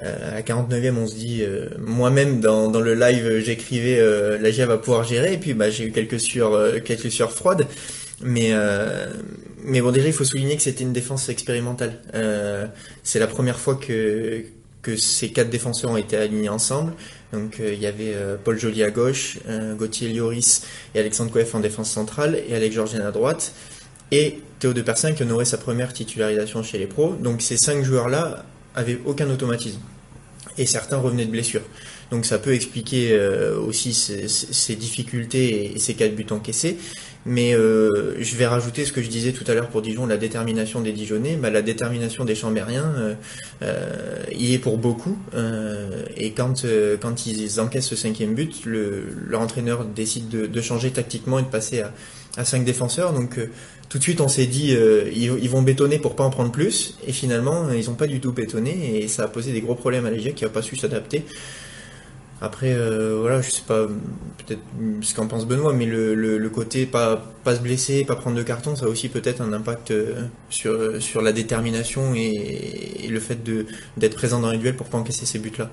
à 0.02 0.40
49e 0.40 0.96
on 0.96 1.06
se 1.06 1.14
dit, 1.14 1.44
moi-même 1.78 2.40
dans, 2.40 2.68
dans 2.68 2.80
le 2.80 2.94
live 2.94 3.38
j'écrivais 3.38 4.02
la 4.40 4.50
GIA 4.50 4.66
va 4.66 4.76
pouvoir 4.76 5.04
gérer 5.04 5.34
et 5.34 5.38
puis 5.38 5.54
bah, 5.54 5.70
j'ai 5.70 5.84
eu 5.84 5.92
quelques 5.92 6.18
sueurs, 6.18 6.82
quelques 6.82 7.12
sueurs 7.12 7.30
froides. 7.30 7.68
Mais, 8.24 8.52
euh, 8.52 9.06
mais 9.64 9.82
bon, 9.82 9.92
déjà, 9.92 10.06
il 10.06 10.14
faut 10.14 10.24
souligner 10.24 10.56
que 10.56 10.62
c'était 10.62 10.82
une 10.82 10.94
défense 10.94 11.28
expérimentale. 11.28 12.00
Euh, 12.14 12.66
c'est 13.02 13.18
la 13.18 13.26
première 13.26 13.58
fois 13.58 13.74
que, 13.74 14.44
que 14.80 14.96
ces 14.96 15.28
quatre 15.28 15.50
défenseurs 15.50 15.90
ont 15.90 15.98
été 15.98 16.16
alignés 16.16 16.48
ensemble. 16.48 16.94
Donc, 17.34 17.60
euh, 17.60 17.74
il 17.74 17.80
y 17.80 17.86
avait 17.86 18.16
Paul 18.42 18.58
Joly 18.58 18.82
à 18.82 18.90
gauche, 18.90 19.38
Gauthier 19.76 20.12
Lloris 20.12 20.62
et 20.94 21.00
Alexandre 21.00 21.30
Coef 21.30 21.54
en 21.54 21.60
défense 21.60 21.90
centrale 21.90 22.40
et 22.48 22.54
Alex 22.54 22.74
Georgien 22.74 23.06
à 23.06 23.10
droite. 23.10 23.52
Et 24.10 24.40
Théo 24.58 24.72
de 24.72 24.80
Persin 24.80 25.12
qui 25.12 25.22
honorait 25.22 25.44
sa 25.44 25.58
première 25.58 25.92
titularisation 25.92 26.62
chez 26.62 26.78
les 26.78 26.86
pros. 26.86 27.14
Donc, 27.20 27.42
ces 27.42 27.58
cinq 27.58 27.84
joueurs-là 27.84 28.46
avaient 28.74 28.98
aucun 29.04 29.28
automatisme. 29.28 29.80
Et 30.56 30.64
certains 30.64 30.96
revenaient 30.96 31.26
de 31.26 31.30
blessures. 31.30 31.62
Donc, 32.10 32.24
ça 32.24 32.38
peut 32.38 32.54
expliquer 32.54 33.18
aussi 33.66 33.92
ces 33.92 34.76
difficultés 34.76 35.74
et 35.74 35.78
ces 35.78 35.94
quatre 35.94 36.14
buts 36.14 36.26
encaissés. 36.30 36.78
Mais 37.26 37.54
euh, 37.54 38.14
je 38.20 38.36
vais 38.36 38.46
rajouter 38.46 38.84
ce 38.84 38.92
que 38.92 39.00
je 39.00 39.08
disais 39.08 39.32
tout 39.32 39.44
à 39.50 39.54
l'heure 39.54 39.68
pour 39.68 39.80
Dijon, 39.80 40.04
la 40.06 40.18
détermination 40.18 40.80
des 40.80 40.92
Dijonais. 40.92 41.36
Bah, 41.36 41.48
la 41.50 41.62
détermination 41.62 42.24
des 42.24 42.34
Chambériens, 42.34 42.92
euh, 42.96 43.14
euh, 43.62 44.24
y 44.32 44.52
est 44.54 44.58
pour 44.58 44.76
beaucoup. 44.76 45.16
Euh, 45.34 46.04
et 46.16 46.32
quand, 46.32 46.66
quand 47.00 47.26
ils 47.26 47.60
encaissent 47.60 47.88
ce 47.88 47.96
cinquième 47.96 48.34
but, 48.34 48.66
le, 48.66 49.04
leur 49.26 49.40
entraîneur 49.40 49.84
décide 49.86 50.28
de, 50.28 50.60
changer 50.60 50.90
tactiquement 50.90 51.38
et 51.38 51.42
de 51.42 51.48
passer 51.48 51.80
à, 51.80 51.92
à 52.36 52.44
cinq 52.44 52.64
défenseurs. 52.64 53.12
Donc 53.14 53.38
tout 53.88 53.98
de 53.98 54.02
suite, 54.02 54.20
on 54.20 54.28
s'est 54.28 54.46
dit, 54.46 54.76
ils, 55.14 55.48
vont 55.48 55.62
bétonner 55.62 55.98
pour 55.98 56.16
pas 56.16 56.24
en 56.24 56.30
prendre 56.30 56.52
plus. 56.52 56.98
Et 57.06 57.12
finalement, 57.12 57.70
ils 57.70 57.86
n'ont 57.86 57.94
pas 57.94 58.06
du 58.06 58.20
tout 58.20 58.32
bétonné. 58.32 59.02
Et 59.02 59.08
ça 59.08 59.24
a 59.24 59.28
posé 59.28 59.52
des 59.52 59.62
gros 59.62 59.74
problèmes 59.74 60.04
à 60.04 60.10
l'EGIA 60.10 60.32
qui 60.32 60.44
n'a 60.44 60.50
pas 60.50 60.62
su 60.62 60.76
s'adapter. 60.76 61.24
Après, 62.44 62.74
euh, 62.74 63.16
voilà, 63.20 63.40
je 63.40 63.50
sais 63.50 63.62
pas 63.66 63.86
peut-être 63.86 64.60
ce 65.00 65.14
qu'en 65.14 65.26
pense 65.26 65.46
Benoît, 65.46 65.72
mais 65.72 65.86
le, 65.86 66.14
le, 66.14 66.48
côté 66.50 66.84
pas, 66.84 67.24
pas 67.42 67.56
se 67.56 67.60
blesser, 67.60 68.04
pas 68.04 68.16
prendre 68.16 68.36
de 68.36 68.42
carton, 68.42 68.76
ça 68.76 68.84
a 68.84 68.88
aussi 68.88 69.08
peut-être 69.08 69.40
un 69.40 69.54
impact 69.54 69.92
euh, 69.92 70.26
sur, 70.50 71.00
sur 71.00 71.22
la 71.22 71.32
détermination 71.32 72.14
et, 72.14 73.08
le 73.08 73.20
fait 73.20 73.38
d'être 73.96 74.14
présent 74.16 74.40
dans 74.40 74.50
les 74.50 74.58
duels 74.58 74.76
pour 74.76 74.88
pas 74.88 74.98
encaisser 74.98 75.24
ces 75.24 75.38
buts-là. 75.38 75.70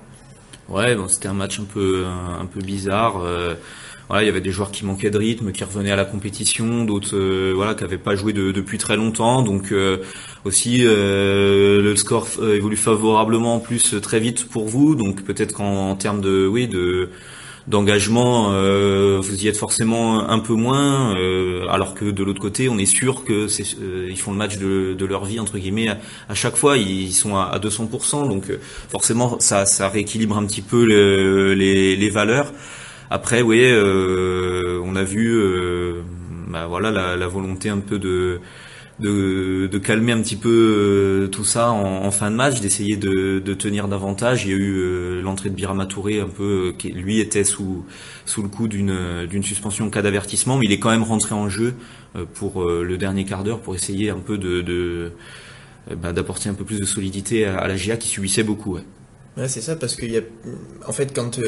Ouais, 0.68 0.94
bon, 0.94 1.08
c'était 1.08 1.28
un 1.28 1.34
match 1.34 1.58
un 1.60 1.64
peu 1.64 2.06
un 2.06 2.46
peu 2.46 2.60
bizarre. 2.60 3.20
euh, 3.22 3.54
voilà, 4.08 4.22
il 4.22 4.26
y 4.26 4.28
avait 4.28 4.40
des 4.40 4.50
joueurs 4.50 4.70
qui 4.70 4.84
manquaient 4.84 5.10
de 5.10 5.18
rythme, 5.18 5.52
qui 5.52 5.64
revenaient 5.64 5.90
à 5.92 5.96
la 5.96 6.04
compétition, 6.04 6.84
d'autres 6.84 7.16
euh, 7.16 7.52
voilà 7.54 7.74
qui 7.74 7.82
n'avaient 7.84 7.98
pas 7.98 8.14
joué 8.16 8.32
de- 8.32 8.52
depuis 8.52 8.76
très 8.78 8.96
longtemps. 8.96 9.42
Donc 9.42 9.72
euh, 9.72 9.98
aussi 10.44 10.80
euh, 10.84 11.80
le 11.80 11.96
score 11.96 12.26
euh, 12.40 12.56
évolue 12.56 12.76
favorablement 12.76 13.54
en 13.56 13.60
plus 13.60 13.94
euh, 13.94 14.00
très 14.00 14.20
vite 14.20 14.48
pour 14.48 14.66
vous. 14.68 14.94
Donc 14.94 15.22
peut-être 15.24 15.54
qu'en 15.54 15.90
en 15.90 15.94
termes 15.96 16.20
de 16.20 16.46
oui 16.46 16.68
de 16.68 17.10
d'engagement, 17.68 18.50
euh, 18.52 19.20
vous 19.22 19.44
y 19.44 19.46
êtes 19.48 19.56
forcément 19.56 20.28
un 20.28 20.40
peu 20.40 20.52
moins, 20.54 21.14
alors 21.70 21.94
que 21.94 22.06
de 22.10 22.24
l'autre 22.24 22.40
côté, 22.40 22.68
on 22.68 22.76
est 22.76 22.86
sûr 22.86 23.22
que 23.24 23.46
c'est, 23.46 23.64
ils 24.08 24.18
font 24.18 24.32
le 24.32 24.36
match 24.36 24.58
de, 24.58 24.94
de 24.98 25.06
leur 25.06 25.24
vie 25.24 25.38
entre 25.38 25.58
guillemets 25.58 25.88
à, 26.28 26.34
chaque 26.34 26.56
fois. 26.56 26.76
Ils 26.76 27.12
sont 27.12 27.36
à, 27.36 27.44
à 27.44 27.60
200%, 27.60 28.28
donc 28.28 28.46
forcément 28.90 29.38
ça, 29.38 29.64
ça 29.64 29.88
rééquilibre 29.88 30.36
un 30.36 30.44
petit 30.44 30.60
peu 30.60 30.84
le- 30.84 31.54
les, 31.54 31.94
les 31.94 32.10
valeurs. 32.10 32.52
Après, 33.14 33.42
oui, 33.42 33.60
euh, 33.62 34.80
on 34.82 34.96
a 34.96 35.04
vu, 35.04 35.36
euh, 35.36 36.00
bah 36.48 36.66
voilà, 36.66 36.90
la, 36.90 37.26
volonté 37.26 37.68
un 37.68 37.80
peu 37.80 37.98
de 37.98 38.40
calmer 39.84 40.12
un 40.12 40.22
petit 40.22 40.36
peu 40.36 40.48
euh, 40.48 41.26
tout 41.26 41.44
ça 41.44 41.72
en, 41.72 42.10
fin 42.10 42.30
de 42.30 42.36
match, 42.36 42.60
d'essayer 42.60 42.96
de, 42.96 43.38
tenir 43.52 43.86
davantage. 43.86 44.46
Il 44.46 44.50
y 44.50 44.54
a 44.54 44.56
eu 44.56 45.20
l'entrée 45.20 45.50
de 45.50 45.54
Birama 45.54 45.84
Touré, 45.84 46.20
un 46.20 46.28
peu, 46.28 46.72
qui 46.78 46.90
lui 46.90 47.20
était 47.20 47.44
sous 47.44 47.84
le 48.38 48.48
coup 48.48 48.66
d'une 48.66 49.26
d'une 49.26 49.42
suspension 49.42 49.84
en 49.84 49.90
cas 49.90 50.00
d'avertissement, 50.00 50.56
mais 50.56 50.64
il 50.64 50.72
est 50.72 50.78
quand 50.78 50.90
même 50.90 51.02
rentré 51.02 51.34
en 51.34 51.50
jeu 51.50 51.74
pour 52.32 52.64
le 52.64 52.96
dernier 52.96 53.26
quart 53.26 53.44
d'heure 53.44 53.60
pour 53.60 53.74
essayer 53.74 54.08
un 54.08 54.20
peu 54.20 54.38
de, 54.38 55.12
bah, 55.98 56.14
d'apporter 56.14 56.48
un 56.48 56.54
peu 56.54 56.64
plus 56.64 56.80
de 56.80 56.86
solidité 56.86 57.44
à, 57.44 57.68
la 57.68 57.76
GIA 57.76 57.98
qui 57.98 58.08
subissait 58.08 58.42
beaucoup. 58.42 58.78
C'est 59.36 59.62
ça, 59.62 59.76
parce 59.76 59.96
a, 60.02 60.20
en 60.86 60.92
fait, 60.92 61.14
quand, 61.14 61.38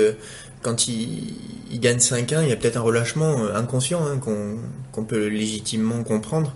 quand 0.65 0.89
ils, 0.89 1.35
ils 1.71 1.79
gagnent 1.79 1.99
5-1, 1.99 2.43
il 2.43 2.49
y 2.49 2.53
a 2.53 2.57
peut-être 2.57 2.77
un 2.79 2.81
relâchement 2.81 3.45
euh, 3.45 3.55
inconscient 3.55 4.05
hein, 4.05 4.19
qu'on 4.93 5.05
peut 5.05 5.29
légitimement 5.29 6.03
comprendre. 6.03 6.53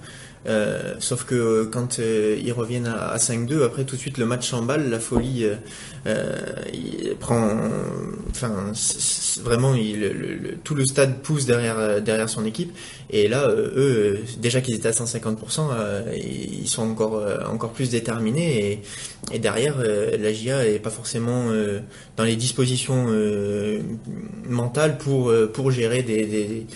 Euh, 0.46 0.94
sauf 1.00 1.24
que 1.24 1.34
euh, 1.34 1.68
quand 1.70 1.98
euh, 1.98 2.38
ils 2.42 2.52
reviennent 2.52 2.86
à, 2.86 3.08
à 3.08 3.16
5-2, 3.18 3.64
après 3.64 3.84
tout 3.84 3.96
de 3.96 4.00
suite 4.00 4.18
le 4.18 4.24
match 4.24 4.48
s'emballe, 4.48 4.88
la 4.88 5.00
folie 5.00 5.44
euh, 5.44 5.56
euh, 6.06 6.36
il 6.72 7.14
prend, 7.16 7.58
enfin 8.30 8.72
vraiment 9.42 9.74
il- 9.74 10.00
le- 10.00 10.12
le- 10.12 10.56
tout 10.62 10.74
le 10.76 10.86
stade 10.86 11.18
pousse 11.22 11.44
derrière 11.44 12.00
derrière 12.00 12.28
son 12.28 12.44
équipe. 12.46 12.72
Et 13.10 13.28
là, 13.28 13.48
euh, 13.48 13.70
eux, 13.74 14.16
euh, 14.16 14.18
déjà 14.38 14.60
qu'ils 14.60 14.74
étaient 14.74 14.88
à 14.88 14.92
150%, 14.92 15.70
euh, 15.72 16.02
ils 16.14 16.68
sont 16.68 16.82
encore 16.82 17.24
encore 17.50 17.70
plus 17.70 17.90
déterminés 17.90 18.82
et, 19.32 19.38
derrière 19.38 19.76
la 19.78 20.32
GIA 20.32 20.66
est 20.66 20.78
pas 20.78 20.90
forcément 20.90 21.50
dans 22.16 22.24
les 22.24 22.36
dispositions 22.36 23.06
mentales 24.48 24.96
pour 24.98 25.32
pour 25.52 25.70
gérer 25.70 26.02
des, 26.02 26.26
des 26.26 26.66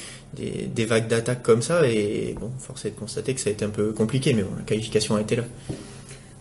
des, 0.67 0.85
vagues 0.85 1.09
d'attaque 1.09 1.43
comme 1.43 1.63
ça 1.63 1.87
et 1.87 2.35
bon 2.39 2.51
force 2.59 2.85
est 2.85 2.91
de 2.91 2.99
constater 2.99 3.35
que 3.35 3.41
ça 3.41 3.51
a 3.51 3.53
été 3.53 3.65
un 3.65 3.71
peu 3.71 3.93
compliqué 3.93 4.33
mais 4.35 4.43
bon 4.43 4.51
la 4.57 4.65
qualification 4.65 5.17
a 5.17 5.21
été 5.21 5.37
là 5.37 5.45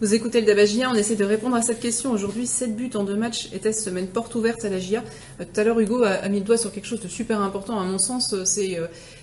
Vous 0.01 0.13
écoutez 0.13 0.41
le 0.41 0.47
Dabagia, 0.47 0.89
on 0.89 0.95
essaie 0.95 1.15
de 1.15 1.25
répondre 1.25 1.55
à 1.55 1.61
cette 1.61 1.79
question. 1.79 2.11
Aujourd'hui, 2.11 2.47
7 2.47 2.75
buts 2.75 2.89
en 2.95 3.03
deux 3.03 3.15
matchs. 3.15 3.49
Était-ce 3.53 3.83
semaine 3.83 4.07
porte 4.07 4.33
ouverte 4.33 4.65
à 4.65 4.69
la 4.69 4.79
GIA 4.79 5.03
Tout 5.37 5.59
à 5.59 5.63
l'heure, 5.63 5.79
Hugo 5.79 6.03
a, 6.03 6.27
mis 6.27 6.39
le 6.39 6.45
doigt 6.45 6.57
sur 6.57 6.71
quelque 6.71 6.87
chose 6.87 7.01
de 7.01 7.07
super 7.07 7.39
important. 7.39 7.79
À 7.79 7.83
mon 7.83 7.99
sens, 7.99 8.33
c'est 8.45 8.79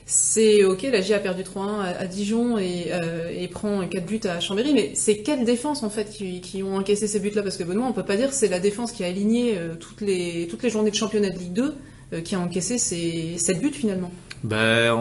c'est 0.09 0.65
ok, 0.65 0.83
la 0.91 1.00
GIA 1.00 1.17
a 1.17 1.19
perdu 1.21 1.43
3-1 1.43 1.83
à, 1.83 2.07
Dijon 2.07 2.59
et, 2.59 2.91
et, 3.37 3.47
prend 3.49 3.87
4 3.87 4.07
buts 4.07 4.21
à 4.25 4.41
Chambéry, 4.41 4.73
mais 4.75 4.93
c'est 4.95 5.19
quelle 5.19 5.45
défense 5.45 5.83
en 5.83 5.91
fait 5.91 6.11
qui, 6.11 6.41
qui 6.41 6.62
ont 6.62 6.77
encaissé 6.77 7.07
ces 7.07 7.21
buts-là? 7.21 7.43
Parce 7.43 7.57
que 7.57 7.65
Benoît, 7.65 7.87
on 7.87 7.93
peut 7.93 8.05
pas 8.05 8.17
dire 8.17 8.33
c'est 8.33 8.49
la 8.49 8.59
défense 8.59 8.93
qui 8.93 9.05
a 9.05 9.07
aligné 9.07 9.57
toutes 9.79 10.00
les 10.00 10.49
toutes 10.49 10.62
les 10.62 10.71
journées 10.71 10.91
de 10.91 10.97
championnat 10.97 11.31
de 11.31 11.38
Ligue 11.38 11.53
2 11.53 12.23
qui 12.25 12.35
a 12.35 12.41
encaissé 12.41 12.79
ces 12.79 13.37
7 13.37 13.61
buts 13.61 13.71
finalement. 13.73 14.11
Bah, 14.45 14.95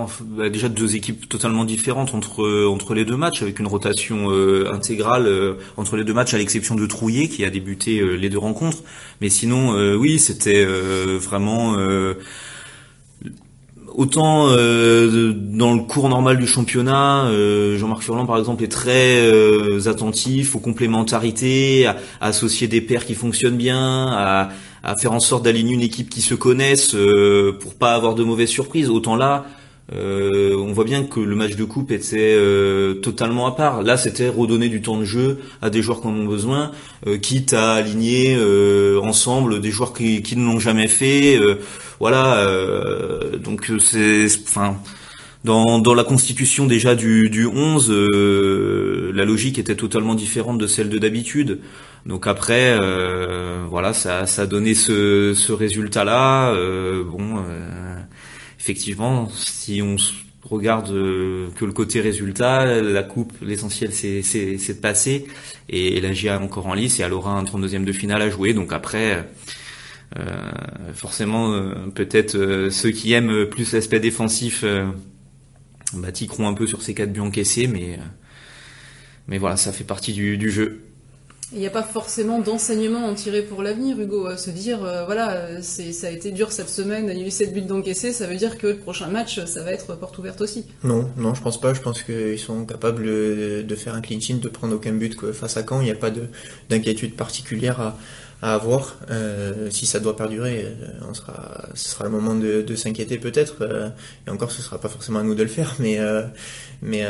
déjà 0.51 0.67
deux 0.67 0.95
équipes 0.95 1.29
totalement 1.29 1.63
différentes 1.63 2.15
entre 2.15 2.65
entre 2.65 2.95
les 2.95 3.05
deux 3.05 3.17
matchs 3.17 3.43
avec 3.43 3.59
une 3.59 3.67
rotation 3.67 4.31
euh, 4.31 4.71
intégrale 4.73 5.27
euh, 5.27 5.53
entre 5.77 5.95
les 5.95 6.03
deux 6.03 6.13
matchs 6.13 6.33
à 6.33 6.39
l'exception 6.39 6.73
de 6.73 6.83
Trouillet 6.87 7.27
qui 7.27 7.45
a 7.45 7.51
débuté 7.51 7.99
euh, 7.99 8.15
les 8.15 8.29
deux 8.29 8.39
rencontres 8.39 8.79
mais 9.21 9.29
sinon 9.29 9.73
oui 9.95 10.17
c'était 10.17 10.65
vraiment 10.65 11.75
autant 13.97 14.47
dans 14.47 15.73
le 15.73 15.81
cours 15.81 16.07
normal 16.07 16.37
du 16.37 16.47
championnat, 16.47 17.29
Jean-Marc 17.75 18.03
Furlan 18.03 18.25
par 18.25 18.37
exemple 18.37 18.63
est 18.63 18.71
très 18.71 19.87
attentif 19.87 20.55
aux 20.55 20.59
complémentarités, 20.59 21.87
à, 21.87 21.97
associer 22.21 22.67
des 22.67 22.79
paires 22.79 23.05
qui 23.05 23.15
fonctionnent 23.15 23.57
bien, 23.57 24.07
à, 24.07 24.49
à 24.87 24.95
faire 24.95 25.11
en 25.11 25.19
sorte 25.19 25.43
d'aligner 25.43 25.73
une 25.73 25.81
équipe 25.81 26.09
qui 26.09 26.21
se 26.21 26.33
connaisse 26.33 26.95
euh, 26.95 27.57
pour 27.59 27.75
pas 27.75 27.93
avoir 27.93 28.15
de 28.15 28.23
mauvaises 28.23 28.49
surprises. 28.49 28.89
Autant 28.89 29.17
là, 29.17 29.45
euh, 29.93 30.55
on 30.57 30.73
voit 30.73 30.83
bien 30.83 31.03
que 31.03 31.19
le 31.19 31.35
match 31.35 31.55
de 31.55 31.63
coupe 31.63 31.91
était 31.91 32.33
euh, 32.35 32.95
totalement 32.95 33.47
à 33.47 33.51
part. 33.55 33.83
Là, 33.83 33.97
c'était 33.97 34.27
redonner 34.27 34.69
du 34.69 34.81
temps 34.81 34.97
de 34.97 35.05
jeu 35.05 35.39
à 35.61 35.69
des 35.69 35.81
joueurs 35.81 36.01
qui 36.01 36.07
en 36.07 36.15
ont 36.15 36.25
besoin, 36.25 36.71
quitte 37.21 37.53
à 37.53 37.73
aligner 37.73 38.37
ensemble 39.01 39.61
des 39.61 39.71
joueurs 39.71 39.93
qui, 39.93 40.21
qui 40.21 40.35
ne 40.35 40.45
l'ont 40.45 40.59
jamais 40.59 40.87
fait. 40.87 41.39
voilà, 41.99 42.45
donc 43.43 43.71
c'est, 43.79 44.25
enfin, 44.43 44.77
dans, 45.45 45.79
dans 45.79 45.93
la 45.93 46.03
constitution 46.03 46.65
déjà 46.65 46.95
du, 46.95 47.29
du 47.29 47.45
11, 47.45 47.91
la 49.13 49.25
logique 49.25 49.57
était 49.57 49.75
totalement 49.75 50.15
différente 50.15 50.57
de 50.57 50.67
celle 50.67 50.89
de 50.89 50.97
d'habitude. 50.97 51.59
Donc 52.07 52.25
après, 52.25 52.77
euh, 52.79 53.65
voilà, 53.69 53.91
ça, 53.91 54.25
ça 54.27 54.43
a 54.43 54.45
donné 54.45 54.75
ce, 54.75 55.33
ce 55.33 55.51
résultat-là. 55.51 56.51
Euh, 56.51 57.03
bon, 57.03 57.37
euh, 57.37 57.69
effectivement, 58.67 59.29
si 59.29 59.81
on 59.81 59.95
regarde 60.43 60.89
que 60.89 61.63
le 61.65 61.71
côté 61.71 62.01
résultat, 62.01 62.81
la 62.81 63.03
coupe, 63.03 63.31
l'essentiel 63.41 63.93
c'est 63.93 64.21
de 64.21 64.73
passer 64.73 65.25
et, 65.69 66.01
la 66.01 66.11
GIA 66.11 66.41
encore 66.41 66.67
en 66.67 66.73
lice 66.73 66.99
et 66.99 67.03
elle 67.03 67.13
aura 67.13 67.31
un 67.31 67.45
32e 67.45 67.85
de 67.85 67.93
finale 67.93 68.21
à 68.21 68.29
jouer. 68.29 68.53
Donc 68.53 68.73
après, 68.73 69.25
forcément, 70.93 71.57
peut-être 71.95 72.67
ceux 72.69 72.91
qui 72.91 73.13
aiment 73.13 73.45
plus 73.45 73.71
l'aspect 73.71 74.01
défensif 74.01 74.65
bah, 75.93 76.11
tiqueront 76.11 76.49
un 76.49 76.53
peu 76.53 76.67
sur 76.67 76.81
ces 76.81 76.93
quatre 76.93 77.13
buts 77.13 77.21
encaissés, 77.21 77.67
mais 77.67 77.99
mais 79.29 79.37
voilà, 79.37 79.55
ça 79.55 79.71
fait 79.71 79.85
partie 79.85 80.11
du, 80.11 80.37
du 80.37 80.51
jeu. 80.51 80.86
Il 81.53 81.59
n'y 81.59 81.65
a 81.65 81.69
pas 81.69 81.83
forcément 81.83 82.39
d'enseignement 82.39 83.05
en 83.05 83.13
tirer 83.13 83.41
pour 83.41 83.63
l'avenir, 83.63 83.97
Hugo. 83.99 84.35
Se 84.35 84.49
dire, 84.49 84.83
euh, 84.83 85.05
voilà, 85.05 85.61
c'est, 85.61 85.93
ça 85.93 86.07
a 86.07 86.09
été 86.09 86.31
dur 86.31 86.51
cette 86.51 86.67
semaine, 86.67 87.09
il 87.09 87.17
y 87.17 87.23
a 87.23 87.27
eu 87.27 87.31
7 87.31 87.53
buts 87.53 87.61
d'encaisser, 87.61 88.11
ça 88.11 88.27
veut 88.27 88.35
dire 88.35 88.57
que 88.57 88.67
le 88.67 88.77
prochain 88.77 89.07
match, 89.07 89.43
ça 89.45 89.63
va 89.63 89.71
être 89.71 89.95
porte 89.97 90.17
ouverte 90.17 90.41
aussi. 90.41 90.65
Non, 90.83 91.09
non, 91.15 91.33
je 91.33 91.41
pense 91.41 91.59
pas. 91.61 91.73
Je 91.73 91.81
pense 91.81 92.03
qu'ils 92.03 92.39
sont 92.39 92.65
capables 92.65 93.05
de 93.05 93.75
faire 93.75 93.95
un 93.95 94.01
clean 94.01 94.19
sheet, 94.19 94.39
de 94.39 94.49
prendre 94.49 94.75
aucun 94.75 94.91
but 94.91 95.31
face 95.31 95.55
à 95.55 95.63
Caen. 95.65 95.79
Il 95.79 95.85
n'y 95.85 95.91
a 95.91 95.95
pas 95.95 96.11
de, 96.11 96.23
d'inquiétude 96.69 97.15
particulière 97.15 97.79
à, 97.79 97.97
à 98.41 98.53
avoir. 98.53 98.97
Euh, 99.09 99.69
si 99.71 99.85
ça 99.85 99.99
doit 99.99 100.15
perdurer, 100.15 100.65
euh, 100.65 101.07
on 101.09 101.13
sera, 101.13 101.69
ce 101.73 101.89
sera 101.89 102.03
le 102.03 102.11
moment 102.11 102.35
de, 102.35 102.61
de 102.61 102.75
s'inquiéter 102.75 103.17
peut-être. 103.17 103.55
Euh, 103.61 103.89
et 104.27 104.29
encore, 104.29 104.51
ce 104.51 104.61
sera 104.61 104.79
pas 104.79 104.89
forcément 104.89 105.19
à 105.19 105.23
nous 105.23 105.33
de 105.35 105.43
le 105.43 105.49
faire, 105.49 105.75
mais 105.79 105.99
mais 106.81 107.05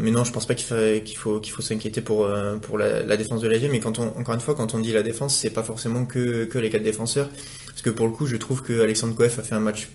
mais 0.00 0.10
non, 0.10 0.24
je 0.24 0.32
pense 0.32 0.46
pas 0.46 0.54
qu'il 0.54 0.66
faut 0.66 1.00
qu'il 1.04 1.16
faut 1.16 1.40
qu'il 1.40 1.52
faut 1.52 1.62
s'inquiéter 1.62 2.00
pour 2.00 2.28
pour 2.62 2.78
la, 2.78 3.02
la, 3.02 3.16
défense 3.16 3.40
de 3.40 3.48
la 3.48 3.58
Mais 3.68 3.80
quand 3.80 3.98
on 3.98 4.08
encore 4.18 4.34
une 4.34 4.40
fois, 4.40 4.54
quand 4.54 4.74
on 4.74 4.78
dit 4.78 4.92
la 4.92 5.02
défense, 5.02 5.36
c'est 5.36 5.50
pas 5.50 5.62
forcément 5.62 6.06
que 6.06 6.44
que 6.44 6.58
les 6.58 6.70
quatre 6.70 6.82
défenseurs, 6.82 7.28
parce 7.66 7.82
que 7.82 7.90
pour 7.90 8.06
le 8.06 8.12
coup, 8.12 8.26
je 8.26 8.36
trouve 8.36 8.62
que 8.62 8.80
Alexandre 8.80 9.14
Coef 9.14 9.38
a 9.38 9.42
fait 9.42 9.54
un 9.54 9.60
match 9.60 9.88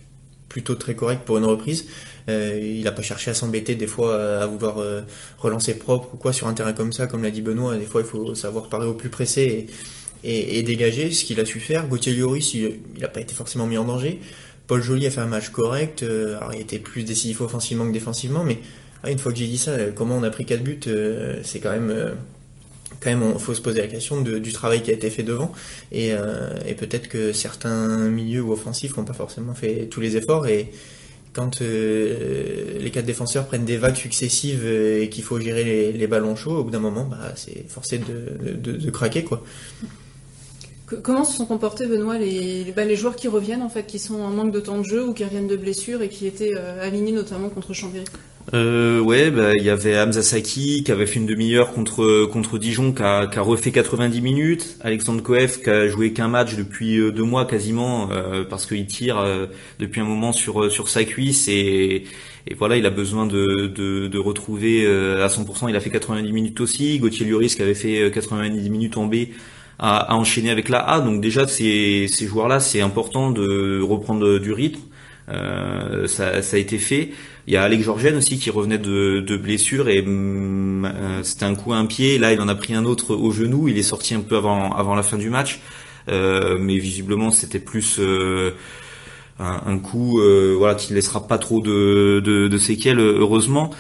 plutôt 0.50 0.76
très 0.76 0.96
correct 0.96 1.24
pour 1.26 1.38
une 1.38 1.46
reprise. 1.46 1.86
Euh, 2.30 2.60
il 2.62 2.84
n'a 2.84 2.92
pas 2.92 3.02
cherché 3.02 3.32
à 3.32 3.34
s'embêter 3.34 3.76
des 3.76 3.88
fois 3.88 4.40
à 4.40 4.46
vouloir 4.46 4.78
relancer 5.40 5.74
propre 5.74 6.14
ou 6.14 6.18
quoi 6.18 6.32
sur 6.32 6.48
un 6.48 6.54
terrain 6.54 6.74
comme 6.74 6.94
ça, 6.94 7.08
comme 7.08 7.24
l'a 7.24 7.32
dit 7.32 7.42
Benoît. 7.42 7.76
Des 7.76 7.86
fois, 7.86 8.02
il 8.02 8.08
faut 8.08 8.36
savoir 8.36 8.70
parler 8.70 8.88
au 8.88 8.94
plus 8.94 9.10
pressé 9.10 9.68
et, 10.26 10.64
dégager 10.64 11.12
ce 11.12 11.24
qu'il 11.24 11.40
a 11.40 11.46
su 11.46 11.60
faire. 11.60 11.88
Gauthier 11.88 12.14
Lloris, 12.14 12.54
il 12.54 12.80
n'a 13.00 13.08
pas 13.08 13.22
été 13.22 13.34
forcément 13.34 13.68
mis 13.68 13.78
en 13.78 13.86
danger. 13.86 14.20
Paul 14.68 14.82
Joly 14.82 15.06
a 15.06 15.12
fait 15.12 15.22
un 15.22 15.28
match 15.28 15.50
correct. 15.50 16.04
Euh, 16.04 16.40
il 16.54 16.62
était 16.62 16.80
plus 16.80 17.04
décisif 17.04 17.42
offensivement 17.42 17.86
que 17.86 17.92
défensivement, 17.92 18.44
mais 18.44 18.58
ah, 19.04 19.12
une 19.12 19.20
fois 19.20 19.32
que 19.32 19.38
j'ai 19.38 19.48
dit 19.48 19.58
ça, 19.58 19.72
euh, 19.72 19.92
comment 19.94 20.18
on 20.18 20.24
a 20.24 20.30
pris 20.30 20.46
4 20.46 20.64
buts, 20.64 20.80
euh, 20.88 21.40
c'est 21.44 21.60
quand 21.60 21.72
même. 21.72 21.94
quand 23.00 23.10
même, 23.10 23.34
il 23.36 23.40
faut 23.40 23.54
se 23.54 23.62
poser 23.62 23.82
la 23.82 23.88
question 23.88 24.22
du 24.22 24.52
travail 24.52 24.82
qui 24.82 24.90
a 24.90 24.94
été 24.94 25.10
fait 25.10 25.24
devant. 25.24 25.52
Et, 25.92 26.14
peut-être 26.78 27.08
que 27.08 27.32
certains 27.32 28.10
milieux 28.10 28.42
ou 28.42 28.52
offensifs 28.52 28.98
n'ont 28.98 29.06
pas 29.06 29.14
forcément 29.14 29.54
fait 29.54 29.88
tous 29.88 30.02
les 30.02 30.18
efforts. 30.18 30.48
Et 30.48 30.72
quand 31.34 31.60
les 31.60 32.90
quatre 32.92 33.06
défenseurs 33.06 33.46
prennent 33.46 33.66
des 33.66 33.78
vagues 33.78 33.98
successives 33.98 34.66
et 34.66 35.10
qu'il 35.10 35.24
faut 35.24 35.40
gérer 35.40 35.92
les, 35.92 36.08
ballons 36.08 36.36
chauds, 36.36 36.58
au 36.58 36.64
bout 36.64 36.72
d'un 36.72 36.80
moment, 36.80 37.04
bah, 37.04 37.34
c'est 37.36 37.70
forcé 37.70 38.00
de, 38.00 38.56
de, 38.56 38.72
de, 38.78 38.90
craquer. 38.90 39.24
quoi. 39.24 39.44
Comment 41.02 41.24
se 41.24 41.36
sont 41.36 41.46
comportés, 41.46 41.88
Benoît, 41.88 42.18
les, 42.20 42.72
bah, 42.76 42.86
les 42.86 42.96
joueurs 42.96 43.16
qui 43.16 43.28
reviennent, 43.28 43.64
en 43.64 43.70
fait, 43.70 43.88
qui 43.88 43.98
sont 43.98 44.22
en 44.22 44.30
manque 44.30 44.52
de 44.52 44.60
temps 44.60 44.78
de 44.78 44.84
jeu 44.84 45.04
ou 45.08 45.14
qui 45.14 45.24
reviennent 45.24 45.48
de 45.48 45.56
blessures 45.56 46.02
et 46.04 46.10
qui 46.10 46.28
étaient 46.28 46.54
euh, 46.56 46.86
alignés 46.86 47.12
notamment 47.12 47.50
contre 47.50 47.74
Chambéry? 47.74 48.06
Euh, 48.54 49.00
ouais, 49.00 49.32
bah, 49.32 49.54
il 49.56 49.64
y 49.64 49.72
avait 49.72 49.98
Hamza 50.00 50.22
Saki 50.22 50.84
qui 50.84 50.92
avait 50.92 51.08
fait 51.08 51.20
une 51.20 51.26
demi-heure 51.26 51.74
contre 51.74 52.26
contre 52.26 52.60
Dijon, 52.60 52.92
qui 52.92 53.02
a, 53.02 53.26
qui 53.26 53.40
a, 53.40 53.42
refait 53.42 53.72
90 53.72 54.22
minutes. 54.22 54.78
Alexandre 54.82 55.24
Koef 55.24 55.64
qui 55.64 55.70
a 55.72 55.88
joué 55.88 56.14
qu'un 56.14 56.28
match 56.28 56.56
depuis 56.56 57.00
euh, 57.00 57.12
deux 57.12 57.24
mois 57.24 57.46
quasiment 57.46 58.10
euh, 58.12 58.44
parce 58.48 58.68
qu'il 58.68 58.86
tire 58.86 59.18
depuis 59.80 60.02
un 60.02 60.06
moment 60.06 60.32
sur 60.32 60.72
sur 60.72 60.90
sa 60.90 61.04
cuisse 61.04 61.48
et, 61.48 62.04
et 62.48 62.54
voilà, 62.54 62.78
il 62.78 62.86
a 62.86 62.92
besoin 62.92 63.26
de, 63.26 63.66
de, 63.66 64.08
de 64.08 64.20
retrouver 64.20 64.86
à 64.86 65.28
100%. 65.28 65.68
Il 65.70 65.76
a 65.76 65.80
fait 65.80 65.90
90 65.90 66.32
minutes 66.32 66.62
aussi. 66.62 67.00
Gauthier 67.00 67.26
Lloris 67.26 67.56
qui 67.56 67.64
avait 67.64 67.74
fait 67.74 68.12
90 68.14 68.70
minutes 68.70 68.98
en 68.98 69.08
B 69.08 69.16
à, 69.80 69.98
à, 69.98 70.16
enchaîner 70.16 70.50
avec 70.50 70.70
la 70.70 70.80
A. 70.80 71.02
Donc 71.02 71.22
déjà, 71.22 71.48
ces, 71.48 72.08
ces 72.08 72.28
joueurs-là, 72.28 72.60
c'est 72.60 72.82
important 72.82 73.32
de 73.32 73.82
reprendre 73.82 74.40
du 74.40 74.52
rythme. 74.52 74.82
Euh, 75.30 76.08
ça, 76.08 76.42
ça, 76.42 76.58
a 76.58 76.60
été 76.60 76.78
fait. 76.78 77.12
Il 77.48 77.54
y 77.54 77.58
a 77.58 77.64
Alex 77.64 77.84
Georgen 77.84 78.16
aussi 78.16 78.38
qui 78.38 78.50
revenait 78.50 78.78
de, 78.78 79.22
de 79.22 79.38
blessure 79.38 79.90
et 79.90 80.02
mm, 80.02 80.86
euh, 80.86 81.24
c'était 81.24 81.46
un 81.46 81.56
coup 81.56 81.74
à 81.74 81.78
un 81.78 81.86
pied. 81.86 82.18
Là, 82.18 82.34
il 82.34 82.42
en 82.42 82.48
a 82.48 82.56
pris 82.56 82.74
un 82.76 82.86
autre 82.86 83.16
au 83.16 83.32
genou. 83.32 83.68
Il 83.68 83.78
est 83.78 83.84
sorti 83.84 84.14
un 84.14 84.22
peu 84.22 84.38
avant, 84.38 84.72
avant 84.72 84.96
la 84.96 85.04
fin 85.04 85.18
du 85.18 85.30
match, 85.30 85.62
euh, 86.10 86.58
mais 86.60 86.78
visiblement 86.78 87.32
c'était 87.32 87.60
plus 87.60 87.98
euh, 88.00 88.52
un, 89.40 89.62
un, 89.66 89.80
coup, 89.80 90.20
euh, 90.20 90.56
voilà, 90.58 90.76
qui 90.76 90.92
ne 90.92 90.96
laissera 90.96 91.28
pas 91.28 91.38
trop 91.38 91.60
de, 91.60 92.22
de, 92.24 92.48
de 92.48 92.58
séquelles, 92.58 93.00
heureusement 93.00 93.72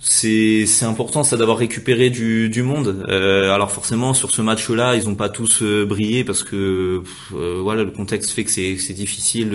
c'est 0.00 0.64
c'est 0.66 0.84
important 0.84 1.24
ça 1.24 1.36
d'avoir 1.36 1.58
récupéré 1.58 2.10
du, 2.10 2.48
du 2.48 2.62
monde. 2.62 3.04
Euh, 3.08 3.52
alors 3.52 3.72
forcément 3.72 4.14
sur 4.14 4.30
ce 4.30 4.42
match-là, 4.42 4.94
ils 4.94 5.08
ont 5.08 5.16
pas 5.16 5.28
tous 5.28 5.62
euh, 5.62 5.84
brillé 5.84 6.22
parce 6.24 6.44
que 6.44 7.02
euh, 7.34 7.60
voilà 7.60 7.82
le 7.82 7.90
contexte 7.90 8.30
fait 8.30 8.44
que 8.44 8.50
c'est 8.50 8.76
c'est 8.78 8.94
difficile 8.94 9.50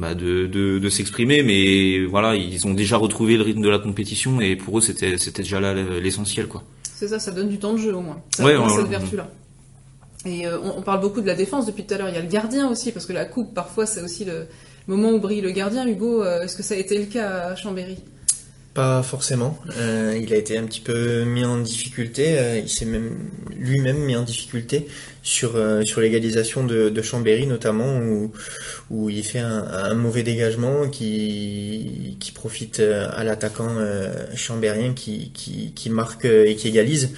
bah 0.00 0.14
de 0.14 0.46
de, 0.46 0.80
de 0.80 0.88
s'exprimer, 0.88 1.44
mais 1.44 2.04
voilà 2.04 2.34
ils 2.34 2.66
ont 2.66 2.74
déjà 2.74 2.96
retrouvé 2.96 3.36
le 3.36 3.44
rythme 3.44 3.62
de 3.62 3.68
la 3.68 3.78
compétition 3.78 4.40
et 4.40 4.56
pour 4.56 4.78
eux 4.78 4.80
c'était 4.80 5.16
c'était 5.16 5.42
déjà 5.42 5.60
là 5.60 5.72
l'essentiel 5.74 6.48
quoi. 6.48 6.64
C'est 6.82 7.06
ça, 7.06 7.20
ça 7.20 7.30
donne 7.30 7.48
du 7.48 7.60
temps 7.60 7.74
de 7.74 7.78
jeu 7.78 7.94
au 7.94 8.00
moins. 8.00 8.20
Ça 8.30 8.44
ouais, 8.44 8.56
cette 8.74 8.88
vertu-là. 8.88 9.30
Et 10.26 10.48
on, 10.48 10.78
on, 10.78 10.82
parle 10.82 11.00
beaucoup 11.00 11.20
de 11.20 11.28
la 11.28 11.36
défense 11.36 11.64
depuis 11.64 11.86
tout 11.86 11.94
à 11.94 11.98
l'heure. 11.98 12.08
Il 12.08 12.16
y 12.16 12.18
a 12.18 12.22
le 12.22 12.26
gardien 12.26 12.68
aussi 12.68 12.90
parce 12.90 13.06
que 13.06 13.12
la 13.12 13.24
coupe 13.24 13.54
parfois 13.54 13.86
c'est 13.86 14.02
aussi 14.02 14.24
le 14.24 14.48
moment 14.88 15.10
où 15.10 15.20
brille 15.20 15.42
le 15.42 15.50
gardien, 15.50 15.86
Hugo, 15.86 16.22
euh, 16.22 16.42
est-ce 16.42 16.56
que 16.56 16.62
ça 16.62 16.74
a 16.74 16.78
été 16.78 16.98
le 16.98 17.04
cas 17.04 17.50
à 17.50 17.56
Chambéry? 17.56 17.98
Pas 18.74 19.02
forcément. 19.02 19.58
Euh, 19.76 20.18
il 20.20 20.32
a 20.32 20.36
été 20.36 20.56
un 20.56 20.64
petit 20.64 20.80
peu 20.80 21.24
mis 21.24 21.44
en 21.44 21.58
difficulté. 21.58 22.38
Euh, 22.38 22.58
il 22.58 22.68
s'est 22.68 22.84
même 22.84 23.16
lui-même 23.56 23.98
mis 23.98 24.16
en 24.16 24.22
difficulté 24.22 24.86
sur 25.22 25.58
l'égalisation 25.98 26.64
de, 26.64 27.02
Chambéry 27.02 27.46
notamment 27.46 28.00
où 28.88 29.10
il 29.10 29.22
fait 29.24 29.40
un, 29.40 29.94
mauvais 29.94 30.22
dégagement 30.22 30.88
qui 30.88 32.16
profite 32.34 32.80
à 32.80 33.24
l'attaquant 33.24 33.76
chambérien 34.34 34.94
qui 34.94 35.90
marque 35.90 36.24
et 36.24 36.54
qui 36.56 36.68
égalise. 36.68 37.10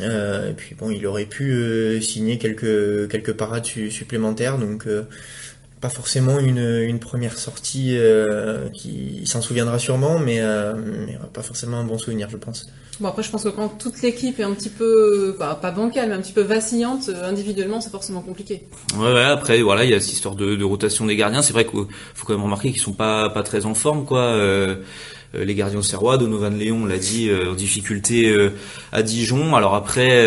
et 0.00 0.54
puis 0.56 0.74
bon, 0.74 0.90
il 0.90 1.06
aurait 1.06 1.26
pu 1.26 2.00
signer 2.00 2.38
quelques 2.38 3.10
quelques 3.10 3.34
parades 3.34 3.66
supplémentaires 3.66 4.56
donc 4.56 4.86
pas 5.80 5.88
forcément 5.88 6.38
une, 6.38 6.58
une 6.58 6.98
première 6.98 7.38
sortie 7.38 7.96
euh, 7.96 8.68
qui 8.70 9.22
s'en 9.24 9.40
souviendra 9.40 9.78
sûrement, 9.78 10.18
mais, 10.18 10.40
euh, 10.40 10.74
mais 11.06 11.18
pas 11.32 11.42
forcément 11.42 11.78
un 11.78 11.84
bon 11.84 11.98
souvenir, 11.98 12.28
je 12.30 12.36
pense. 12.36 12.66
Bon 13.00 13.08
après 13.08 13.22
je 13.22 13.30
pense 13.30 13.44
que 13.44 13.48
quand 13.48 13.68
toute 13.78 14.02
l'équipe 14.02 14.38
est 14.40 14.42
un 14.42 14.52
petit 14.52 14.68
peu 14.68 15.34
bah, 15.38 15.58
pas 15.60 15.70
bancale 15.70 16.10
mais 16.10 16.14
un 16.16 16.20
petit 16.20 16.34
peu 16.34 16.42
vacillante 16.42 17.08
euh, 17.08 17.26
individuellement 17.26 17.80
c'est 17.80 17.88
forcément 17.88 18.20
compliqué. 18.20 18.66
Ouais, 18.98 19.10
ouais 19.14 19.24
après 19.24 19.62
voilà 19.62 19.84
il 19.84 19.90
y 19.90 19.94
a 19.94 20.00
cette 20.00 20.12
histoire 20.12 20.34
de, 20.34 20.54
de 20.54 20.64
rotation 20.64 21.06
des 21.06 21.16
gardiens 21.16 21.40
c'est 21.40 21.54
vrai 21.54 21.64
qu'il 21.64 21.86
faut 22.14 22.26
quand 22.26 22.34
même 22.34 22.44
remarquer 22.44 22.72
qu'ils 22.72 22.82
sont 22.82 22.92
pas 22.92 23.30
pas 23.30 23.42
très 23.42 23.64
en 23.64 23.72
forme 23.72 24.04
quoi. 24.04 24.20
Euh, 24.20 24.50
euh, 24.60 24.76
les 25.32 25.54
gardiens 25.54 25.82
serrois, 25.82 26.18
Donovan 26.18 26.56
Léon 26.58 26.86
l'a 26.86 26.98
dit, 26.98 27.30
en 27.48 27.54
difficulté 27.54 28.50
à 28.92 29.02
Dijon. 29.02 29.54
Alors 29.54 29.74
après, 29.74 30.26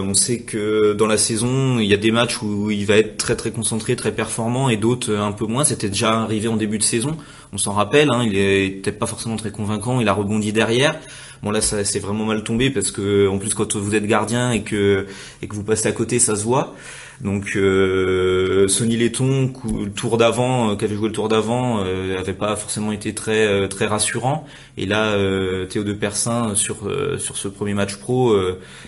on 0.00 0.14
sait 0.14 0.40
que 0.40 0.94
dans 0.94 1.06
la 1.06 1.18
saison, 1.18 1.78
il 1.78 1.86
y 1.86 1.94
a 1.94 1.98
des 1.98 2.10
matchs 2.10 2.40
où 2.42 2.70
il 2.70 2.86
va 2.86 2.96
être 2.96 3.16
très 3.16 3.36
très 3.36 3.50
concentré, 3.50 3.94
très 3.96 4.12
performant, 4.12 4.68
et 4.70 4.76
d'autres 4.76 5.14
un 5.14 5.32
peu 5.32 5.46
moins. 5.46 5.64
C'était 5.64 5.88
déjà 5.88 6.20
arrivé 6.22 6.48
en 6.48 6.56
début 6.56 6.78
de 6.78 6.82
saison. 6.82 7.16
On 7.52 7.58
s'en 7.58 7.72
rappelle, 7.72 8.08
hein, 8.10 8.22
il 8.24 8.36
était 8.36 8.92
pas 8.92 9.06
forcément 9.06 9.36
très 9.36 9.50
convaincant, 9.50 10.00
il 10.00 10.08
a 10.08 10.12
rebondi 10.12 10.52
derrière. 10.52 10.94
Bon 11.42 11.50
là, 11.50 11.60
ça 11.60 11.84
c'est 11.84 12.00
vraiment 12.00 12.24
mal 12.24 12.42
tombé 12.42 12.70
parce 12.70 12.90
que 12.90 13.28
en 13.28 13.38
plus 13.38 13.54
quand 13.54 13.76
vous 13.76 13.94
êtes 13.94 14.06
gardien 14.06 14.50
et 14.50 14.62
que 14.62 15.06
et 15.42 15.46
que 15.46 15.54
vous 15.54 15.64
passez 15.64 15.88
à 15.88 15.92
côté, 15.92 16.18
ça 16.18 16.36
se 16.36 16.44
voit. 16.44 16.74
Donc 17.20 17.56
euh, 17.56 18.68
Sonny 18.68 18.96
Letton, 18.96 19.52
le 19.64 19.90
tour 19.90 20.18
d'avant, 20.18 20.70
euh, 20.70 20.76
qui 20.76 20.84
avait 20.84 20.94
joué 20.94 21.08
le 21.08 21.14
tour 21.14 21.28
d'avant, 21.28 21.84
euh, 21.84 22.22
pas 22.38 22.54
forcément 22.54 22.92
été 22.92 23.12
très 23.12 23.44
euh, 23.46 23.66
très 23.66 23.86
rassurant. 23.86 24.46
Et 24.76 24.86
là, 24.86 25.14
euh, 25.14 25.66
Théo 25.66 25.82
de 25.82 25.92
Persin 25.92 26.54
sur 26.54 26.88
sur 27.18 27.36
ce 27.36 27.48
premier 27.48 27.74
match 27.74 27.96
pro, 27.96 28.36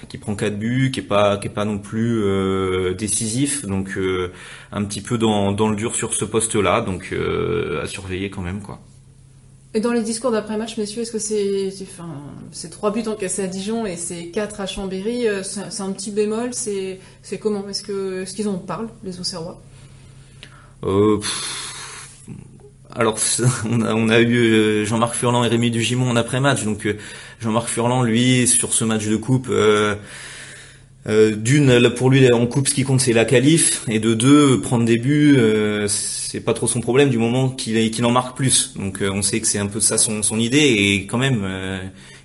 qui 0.09 0.19
prend 0.19 0.35
quatre 0.37 0.59
buts, 0.59 0.91
qui 0.93 1.01
est 1.01 1.05
pas 1.05 1.39
qui 1.39 1.49
est 1.49 1.51
pas 1.51 1.65
non 1.65 1.79
plus 1.79 2.25
décisif. 2.97 3.67
Donc 3.67 3.99
un 4.73 4.85
petit 4.85 5.01
peu 5.01 5.19
dans 5.19 5.53
dans 5.53 5.69
le 5.69 5.77
dur 5.77 5.95
sur 5.95 6.15
ce 6.15 6.25
poste-là. 6.25 6.83
Donc 6.83 7.15
à 7.83 7.87
surveiller 7.87 8.31
quand 8.31 8.43
même 8.43 8.63
quoi. 8.63 8.81
Et 9.73 9.81
dans 9.81 9.93
les 9.93 10.03
discours 10.03 10.33
d'après-match, 10.33 10.77
messieurs, 10.79 11.03
est-ce 11.03 11.13
que 11.13 11.19
c'est, 11.21 11.73
enfin, 11.83 12.09
ces 12.51 12.71
trois 12.71 12.91
buts 12.91 13.07
encaissés 13.07 13.45
à 13.45 13.47
Dijon 13.47 13.87
et 13.87 13.97
ces 13.97 14.31
quatre 14.31 14.61
à 14.61 14.67
Chambéry, 14.67 15.29
euh, 15.29 15.43
c'est 15.45 15.83
un 15.83 15.93
petit 15.93 16.11
bémol, 16.11 16.53
c'est, 16.53 16.99
c'est 17.23 17.39
comment 17.39 17.69
Est-ce 17.69 17.85
que, 17.85 18.25
ce 18.25 18.35
qu'ils 18.35 18.49
en 18.49 18.59
parlent, 18.59 18.89
les 19.05 19.21
Auxerrois? 19.21 19.63
Euh, 20.83 21.21
Alors, 22.93 23.19
on 23.71 23.81
a, 23.83 23.95
on 23.95 24.09
a 24.09 24.21
eu 24.21 24.37
euh, 24.37 24.85
Jean-Marc 24.85 25.15
Furlan 25.15 25.45
et 25.45 25.49
Rémi 25.49 25.71
Dugimon 25.71 26.11
en 26.11 26.17
après-match. 26.17 26.65
Donc, 26.65 26.87
euh, 26.87 26.99
Jean-Marc 27.41 27.69
Furlan, 27.69 28.03
lui, 28.03 28.49
sur 28.49 28.73
ce 28.73 28.85
match 28.85 29.07
de 29.07 29.17
coupe, 29.17 29.47
euh, 29.51 29.95
euh, 31.07 31.35
d'une, 31.35 31.91
pour 31.97 32.11
lui, 32.11 32.31
en 32.33 32.47
coupe, 32.47 32.69
ce 32.69 32.75
qui 32.75 32.85
compte, 32.85 33.01
c'est 33.01 33.13
la 33.13 33.25
qualif, 33.25 33.85
et 33.89 33.99
de 34.01 34.15
deux, 34.15 34.61
prendre 34.61 34.85
des 34.85 34.99
buts, 34.99 35.35
euh, 35.39 35.87
c'est 35.89 36.41
pas 36.41 36.53
trop 36.53 36.67
son 36.67 36.81
problème 36.81 37.09
du 37.09 37.19
moment 37.19 37.49
qu'il 37.49 38.05
en 38.05 38.11
marque 38.11 38.37
plus. 38.37 38.75
Donc, 38.77 39.01
euh, 39.01 39.11
on 39.11 39.23
sait 39.23 39.41
que 39.41 39.47
c'est 39.47 39.59
un 39.59 39.67
peu 39.67 39.81
ça 39.81 39.97
son, 39.97 40.23
son 40.23 40.39
idée, 40.39 40.59
et 40.59 41.07
quand 41.07 41.19
même, 41.19 41.49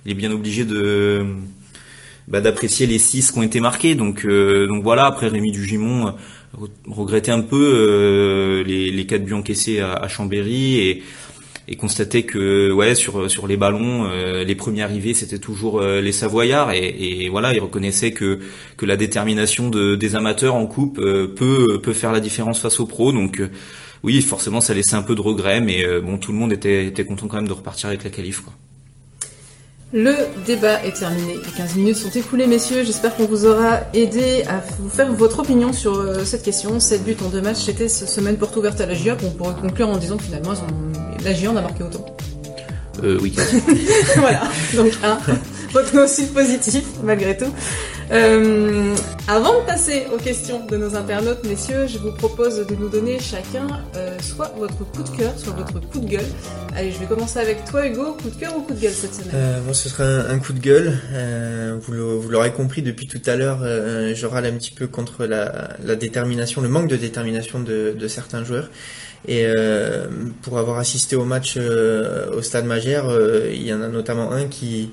il 0.04 0.12
est 0.12 0.14
bien 0.14 0.30
obligé 0.30 0.64
de 0.64 1.24
bah, 2.28 2.40
d'apprécier 2.40 2.86
les 2.86 2.98
six 2.98 3.32
qui 3.32 3.38
ont 3.38 3.42
été 3.42 3.60
marqués. 3.60 3.94
Donc, 3.94 4.26
donc 4.26 4.82
voilà. 4.82 5.06
Après, 5.06 5.28
Rémi 5.28 5.52
Dugimon 5.52 6.14
regrettait 6.86 7.32
un 7.32 7.40
peu 7.40 8.62
les, 8.66 8.90
les 8.90 9.06
quatre 9.06 9.24
buts 9.24 9.32
encaissés 9.32 9.80
à, 9.80 9.94
à 9.94 10.08
Chambéry 10.08 10.78
et 10.78 11.02
et 11.68 11.76
constatait 11.76 12.22
que 12.22 12.70
ouais 12.72 12.94
sur 12.94 13.30
sur 13.30 13.46
les 13.46 13.56
ballons 13.56 14.08
euh, 14.08 14.44
les 14.44 14.54
premiers 14.54 14.82
arrivés 14.82 15.14
c'était 15.14 15.38
toujours 15.38 15.80
euh, 15.80 16.00
les 16.00 16.12
Savoyards 16.12 16.72
et, 16.72 17.28
voilà 17.28 17.52
il 17.52 17.60
reconnaissait 17.60 18.12
que 18.12 18.40
que 18.76 18.86
la 18.86 18.96
détermination 18.96 19.68
de, 19.68 19.96
des 19.96 20.14
amateurs 20.14 20.54
en 20.54 20.66
coupe 20.66 20.98
euh, 20.98 21.26
peut 21.26 21.80
peut 21.82 21.92
faire 21.92 22.12
la 22.12 22.20
différence 22.20 22.60
face 22.60 22.78
aux 22.80 22.86
pros 22.86 23.12
donc 23.12 23.42
oui 24.02 24.22
forcément 24.22 24.60
ça 24.60 24.74
laissait 24.74 24.96
un 24.96 25.02
peu 25.02 25.14
de 25.14 25.20
regret 25.20 25.60
mais 25.60 25.84
bon 26.00 26.18
tout 26.18 26.32
le 26.32 26.38
monde 26.38 26.52
était 26.52 26.86
était 26.86 27.04
content 27.04 27.26
quand 27.26 27.36
même 27.36 27.48
de 27.48 27.52
repartir 27.52 27.88
avec 27.88 28.04
la 28.04 28.10
qualif 28.10 28.40
quoi. 28.40 28.52
Le 29.92 30.14
débat 30.44 30.82
est 30.84 30.98
terminé. 30.98 31.36
Les 31.44 31.52
15 31.52 31.76
minutes 31.76 31.96
sont 31.96 32.10
écoulées, 32.10 32.48
messieurs. 32.48 32.82
J'espère 32.84 33.14
qu'on 33.14 33.26
vous 33.26 33.46
aura 33.46 33.82
aidé 33.94 34.42
à 34.48 34.60
vous 34.80 34.88
faire 34.88 35.12
votre 35.12 35.38
opinion 35.38 35.72
sur 35.72 35.94
euh, 35.94 36.24
cette 36.24 36.42
question. 36.42 36.80
7 36.80 37.04
buts 37.04 37.16
en 37.24 37.28
deux 37.28 37.40
matchs, 37.40 37.64
c'était 37.64 37.88
cette 37.88 38.08
semaine 38.08 38.36
porte 38.36 38.56
ouverte 38.56 38.80
à 38.80 38.86
la 38.86 38.94
GIA. 38.94 39.16
On 39.22 39.30
pourrait 39.30 39.54
conclure 39.60 39.88
en 39.88 39.96
disant 39.96 40.16
que 40.16 40.24
finalement, 40.24 40.54
la 41.22 41.32
GIA 41.32 41.52
en 41.52 41.56
a 41.56 41.60
marqué 41.62 41.84
autant. 41.84 42.04
Euh, 43.04 43.18
oui. 43.22 43.36
voilà. 44.16 44.42
Donc, 44.74 44.92
un. 45.04 45.18
Votre 45.72 46.02
aussi 46.02 46.26
positif, 46.26 46.84
malgré 47.04 47.36
tout. 47.36 47.52
Euh, 48.12 48.94
avant 49.26 49.60
de 49.60 49.66
passer 49.66 50.06
aux 50.14 50.18
questions 50.18 50.64
de 50.64 50.76
nos 50.76 50.94
internautes, 50.94 51.44
messieurs, 51.44 51.86
je 51.88 51.98
vous 51.98 52.12
propose 52.12 52.64
de 52.64 52.74
nous 52.76 52.88
donner 52.88 53.18
chacun 53.18 53.66
euh, 53.96 54.16
soit 54.20 54.52
votre 54.56 54.78
coup 54.92 55.02
de 55.02 55.16
cœur, 55.16 55.32
soit 55.36 55.52
votre 55.52 55.80
coup 55.88 55.98
de 55.98 56.06
gueule. 56.06 56.24
Allez, 56.76 56.92
je 56.92 56.98
vais 56.98 57.06
commencer 57.06 57.38
avec 57.40 57.64
toi, 57.64 57.86
Hugo. 57.86 58.12
Coup 58.22 58.30
de 58.30 58.36
cœur 58.36 58.56
ou 58.56 58.60
coup 58.60 58.74
de 58.74 58.80
gueule 58.80 58.92
cette 58.92 59.14
semaine? 59.14 59.30
Euh, 59.34 59.60
Moi, 59.64 59.74
ce 59.74 59.88
sera 59.88 60.04
un, 60.04 60.38
coup 60.38 60.52
de 60.52 60.60
gueule. 60.60 60.96
Euh, 61.12 61.76
vous 61.80 61.92
l'aurez 62.30 62.52
compris 62.52 62.82
depuis 62.82 63.08
tout 63.08 63.22
à 63.26 63.34
l'heure, 63.34 63.60
euh, 63.62 64.14
je 64.14 64.26
râle 64.26 64.46
un 64.46 64.52
petit 64.52 64.72
peu 64.72 64.86
contre 64.86 65.24
la, 65.26 65.70
la 65.84 65.96
détermination, 65.96 66.60
le 66.60 66.68
manque 66.68 66.88
de 66.88 66.96
détermination 66.96 67.58
de, 67.60 67.96
de 67.98 68.08
certains 68.08 68.44
joueurs. 68.44 68.68
Et 69.28 69.44
euh, 69.46 70.06
pour 70.42 70.58
avoir 70.58 70.78
assisté 70.78 71.16
au 71.16 71.24
match 71.24 71.54
euh, 71.56 72.30
au 72.36 72.42
Stade 72.42 72.64
Magère, 72.64 73.08
euh, 73.08 73.50
il 73.52 73.66
y 73.66 73.74
en 73.74 73.82
a 73.82 73.88
notamment 73.88 74.30
un 74.30 74.46
qui 74.46 74.90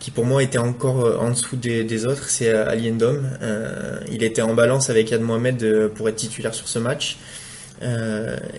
qui 0.00 0.10
pour 0.10 0.24
moi 0.24 0.42
était 0.42 0.58
encore 0.58 1.04
euh, 1.04 1.18
en 1.18 1.30
dessous 1.30 1.56
des, 1.56 2.06
autres, 2.06 2.30
c'est 2.30 2.48
euh, 2.48 2.68
Ali 2.68 2.90
Ndom. 2.90 3.22
Euh, 3.42 4.00
il 4.10 4.24
était 4.24 4.42
en 4.42 4.54
balance 4.54 4.90
avec 4.90 5.10
Yad 5.10 5.20
Mohamed 5.20 5.88
pour 5.94 6.08
être 6.08 6.16
titulaire 6.16 6.54
sur 6.54 6.66
ce 6.68 6.80
match. 6.80 7.18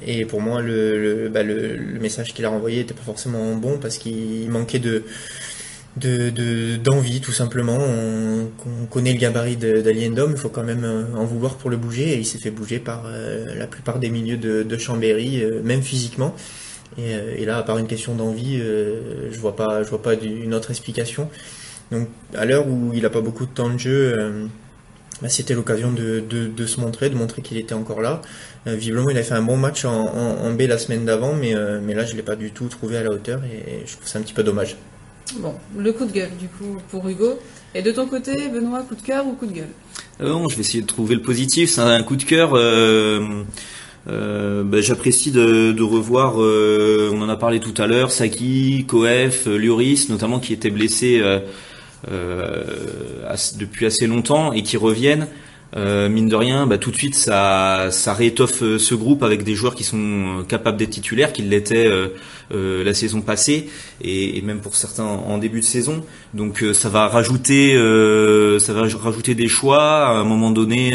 Et 0.03 0.25
pour 0.25 0.41
moi, 0.41 0.61
le, 0.61 1.29
bah, 1.31 1.43
le, 1.43 1.75
le 1.75 1.99
message 1.99 2.33
qu'il 2.33 2.43
a 2.45 2.49
renvoyé 2.49 2.77
n'était 2.77 2.95
pas 2.95 3.03
forcément 3.03 3.53
bon 3.55 3.77
parce 3.77 3.99
qu'il 3.99 4.49
manquait 4.49 4.79
de 4.79 5.03
de 5.97 6.77
d'envie 6.77 7.21
tout 7.21 7.31
simplement. 7.31 7.77
On, 7.77 8.47
on, 8.65 8.85
connaît 8.87 9.13
le 9.13 9.19
gabarit 9.19 9.57
d'Ali 9.57 10.09
Ndom, 10.09 10.31
il 10.31 10.37
faut 10.37 10.49
quand 10.49 10.63
même 10.63 11.07
en 11.15 11.25
vouloir 11.25 11.57
pour 11.57 11.69
le 11.69 11.77
bouger 11.77 12.13
et 12.13 12.17
il 12.17 12.25
s'est 12.25 12.39
fait 12.39 12.49
bouger 12.49 12.79
par 12.79 13.03
la 13.55 13.67
plupart 13.67 13.99
des 13.99 14.09
milieux 14.09 14.37
de, 14.37 14.63
de 14.63 14.77
Chambéry, 14.79 15.43
même 15.63 15.83
physiquement. 15.83 16.35
Et, 16.97 17.15
euh, 17.15 17.35
et, 17.37 17.45
là, 17.45 17.57
à 17.57 17.63
part 17.63 17.77
une 17.77 17.87
question 17.87 18.15
d'envie, 18.15 18.59
euh, 18.59 19.31
je 19.31 19.39
vois 19.39 19.55
pas, 19.55 19.83
je 19.83 19.89
vois 19.89 20.01
pas 20.01 20.13
une 20.15 20.53
autre 20.53 20.71
explication. 20.71 21.29
Donc, 21.91 22.07
à 22.35 22.45
l'heure 22.45 22.67
où 22.67 22.91
il 22.93 23.05
a 23.05 23.09
pas 23.09 23.21
beaucoup 23.21 23.45
de 23.45 23.51
temps 23.51 23.69
de 23.69 23.77
jeu, 23.77 24.13
euh, 24.17 24.45
bah, 25.21 25.29
c'était 25.29 25.53
l'occasion 25.53 25.91
de, 25.91 26.19
de, 26.19 26.47
de, 26.47 26.65
se 26.65 26.79
montrer, 26.79 27.09
de 27.09 27.15
montrer 27.15 27.41
qu'il 27.41 27.57
était 27.57 27.73
encore 27.73 28.01
là. 28.01 28.21
visiblement, 28.65 29.09
il 29.09 29.17
a 29.17 29.23
fait 29.23 29.33
un 29.33 29.41
bon 29.41 29.57
match 29.57 29.85
en, 29.85 30.07
en, 30.07 30.45
en 30.45 30.53
B 30.53 30.61
la 30.61 30.77
semaine 30.77 31.05
d'avant, 31.05 31.33
mais, 31.33 31.53
mais 31.81 31.93
là, 31.93 32.05
je 32.05 32.15
l'ai 32.15 32.23
pas 32.23 32.35
du 32.35 32.51
tout 32.51 32.67
trouvé 32.67 32.97
à 32.97 33.03
la 33.03 33.11
hauteur 33.11 33.41
et 33.43 33.83
je 33.85 33.93
trouve 33.93 34.07
ça 34.07 34.19
un 34.19 34.21
petit 34.21 34.33
peu 34.33 34.43
dommage. 34.43 34.77
Bon, 35.39 35.55
le 35.77 35.93
coup 35.93 36.05
de 36.05 36.11
gueule, 36.11 36.35
du 36.39 36.47
coup, 36.47 36.77
pour 36.89 37.07
Hugo. 37.07 37.39
Et 37.73 37.81
de 37.81 37.91
ton 37.91 38.05
côté, 38.07 38.49
Benoît, 38.49 38.83
coup 38.83 38.95
de 38.95 39.01
cœur 39.01 39.25
ou 39.25 39.33
coup 39.33 39.45
de 39.45 39.53
gueule? 39.53 39.69
Euh, 40.19 40.27
Non, 40.27 40.49
je 40.49 40.55
vais 40.55 40.61
essayer 40.61 40.81
de 40.81 40.87
trouver 40.87 41.15
le 41.15 41.21
positif. 41.21 41.71
C'est 41.71 41.81
un 41.81 42.03
coup 42.03 42.17
de 42.17 42.23
cœur. 42.23 42.51
Euh, 44.07 44.61
euh, 44.61 44.63
bah, 44.63 44.81
J'apprécie 44.81 45.31
de, 45.31 45.71
de, 45.71 45.83
revoir, 45.83 46.41
euh, 46.41 47.11
on 47.13 47.21
en 47.21 47.29
a 47.29 47.35
parlé 47.35 47.59
tout 47.59 47.79
à 47.81 47.87
l'heure, 47.87 48.11
Saki, 48.11 48.85
Koef, 48.87 49.47
Lloris, 49.47 50.09
notamment 50.09 50.39
qui 50.39 50.53
étaient 50.53 50.69
blessés 50.69 51.21
depuis 52.07 53.85
assez 53.85 54.07
longtemps 54.07 54.53
et 54.53 54.63
qui 54.63 54.77
reviennent. 54.77 55.27
Euh, 55.77 56.09
mine 56.09 56.27
de 56.27 56.35
rien, 56.35 56.67
bah, 56.67 56.77
tout 56.77 56.91
de 56.91 56.97
suite, 56.97 57.15
ça, 57.15 57.87
ça 57.91 58.13
réétoffe 58.13 58.77
ce 58.77 58.95
groupe 58.95 59.23
avec 59.23 59.43
des 59.43 59.55
joueurs 59.55 59.75
qui 59.75 59.85
sont 59.85 60.43
capables 60.47 60.77
d'être 60.77 60.89
titulaires, 60.89 61.31
qui 61.31 61.43
l'étaient 61.43 61.89
euh, 62.51 62.61
euh, 62.61 62.83
la 62.83 62.93
saison 62.93 63.21
passée 63.21 63.69
et, 64.01 64.37
et, 64.37 64.41
même 64.41 64.59
pour 64.59 64.75
certains 64.75 65.03
en 65.03 65.37
début 65.37 65.59
de 65.59 65.65
saison. 65.65 66.03
Donc 66.33 66.63
ça 66.73 66.89
va 66.89 67.07
rajouter, 67.07 67.73
ça 68.59 68.73
va 68.73 68.81
rajouter 68.81 69.35
des 69.35 69.47
choix 69.47 70.07
à 70.07 70.11
un 70.11 70.23
moment 70.23 70.51
donné, 70.51 70.91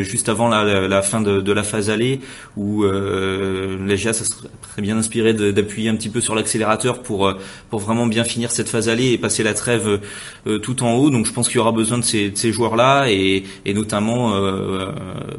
juste 0.00 0.28
avant 0.28 0.48
la, 0.48 0.64
la, 0.64 0.88
la 0.88 1.02
fin 1.02 1.20
de, 1.20 1.40
de, 1.40 1.52
la 1.52 1.62
phase 1.62 1.90
allée, 1.90 2.20
où 2.56 2.84
les 2.84 3.96
GA 3.96 4.12
ça 4.12 4.24
serait 4.24 4.48
bien 4.82 4.96
inspiré 4.96 5.32
d'appuyer 5.34 5.88
un 5.88 5.96
petit 5.96 6.08
peu 6.08 6.20
sur 6.20 6.34
l'accélérateur 6.34 7.02
pour 7.02 7.32
pour 7.70 7.80
vraiment 7.80 8.06
bien 8.06 8.24
finir 8.24 8.50
cette 8.50 8.68
phase 8.68 8.88
allée 8.88 9.12
et 9.12 9.18
passer 9.18 9.42
la 9.42 9.54
trêve 9.54 10.00
tout 10.62 10.82
en 10.82 10.94
haut. 10.94 11.10
Donc 11.10 11.26
je 11.26 11.32
pense 11.32 11.48
qu'il 11.48 11.56
y 11.56 11.60
aura 11.60 11.72
besoin 11.72 11.98
de 11.98 12.04
ces, 12.04 12.30
de 12.30 12.36
ces 12.36 12.52
joueurs 12.52 12.76
là 12.76 13.06
et, 13.08 13.44
et 13.64 13.74
notamment 13.74 14.34
euh, 14.34 14.92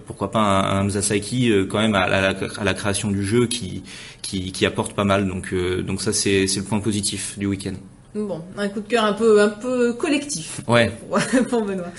pourquoi 0.05 0.31
pas 0.31 0.39
un, 0.39 0.79
un 0.79 0.83
Mzasaki 0.83 1.51
euh, 1.51 1.65
quand 1.65 1.79
même 1.79 1.95
à 1.95 2.07
la, 2.07 2.29
à 2.29 2.63
la, 2.63 2.73
création 2.73 3.09
du 3.09 3.23
jeu 3.23 3.47
qui, 3.47 3.83
qui, 4.25 4.51
qui 4.51 4.65
apporte 4.65 4.93
pas 4.93 5.03
mal. 5.03 5.27
Donc, 5.27 5.53
euh, 5.53 5.81
donc 5.81 6.01
ça 6.01 6.13
c'est 6.13 6.45
le 6.45 6.63
point 6.63 6.79
positif 6.79 7.37
du 7.37 7.45
week-end. 7.45 7.73
Bon, 8.15 8.41
un 8.57 8.69
coup 8.69 8.79
de 8.79 8.87
cœur 8.87 9.03
un 9.03 9.11
peu, 9.11 9.41
un 9.41 9.49
peu 9.49 9.91
collectif. 9.91 10.61
Ouais. 10.69 10.89
pour 11.49 11.63
Benoît. 11.63 11.91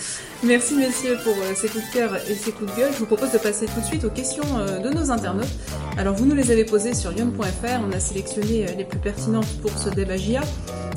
Merci 0.43 0.75
messieurs 0.75 1.19
pour 1.23 1.35
ces 1.55 1.69
coups 1.69 1.87
de 1.89 1.93
cœur 1.93 2.17
et 2.17 2.35
ces 2.35 2.53
coups 2.53 2.73
de 2.73 2.81
gueule. 2.81 2.91
Je 2.95 3.01
vous 3.01 3.07
propose 3.07 3.33
de 3.33 3.39
passer 3.39 3.67
tout 3.67 3.81
de 3.81 3.85
suite 3.85 4.05
aux 4.05 4.11
questions 4.11 4.45
de 4.83 4.89
nos 4.89 5.11
internautes. 5.11 5.53
Alors 5.99 6.15
vous 6.15 6.25
nous 6.25 6.35
les 6.35 6.51
avez 6.51 6.65
posées 6.65 6.95
sur 6.95 7.11
lyon.fr. 7.11 7.81
On 7.87 7.93
a 7.93 8.01
sélectionné 8.01 8.67
les 8.79 8.85
plus 8.85 8.99
pertinentes 8.99 9.61
pour 9.61 9.77
ce 9.77 9.91
débat 9.91 10.17
GIA. 10.17 10.41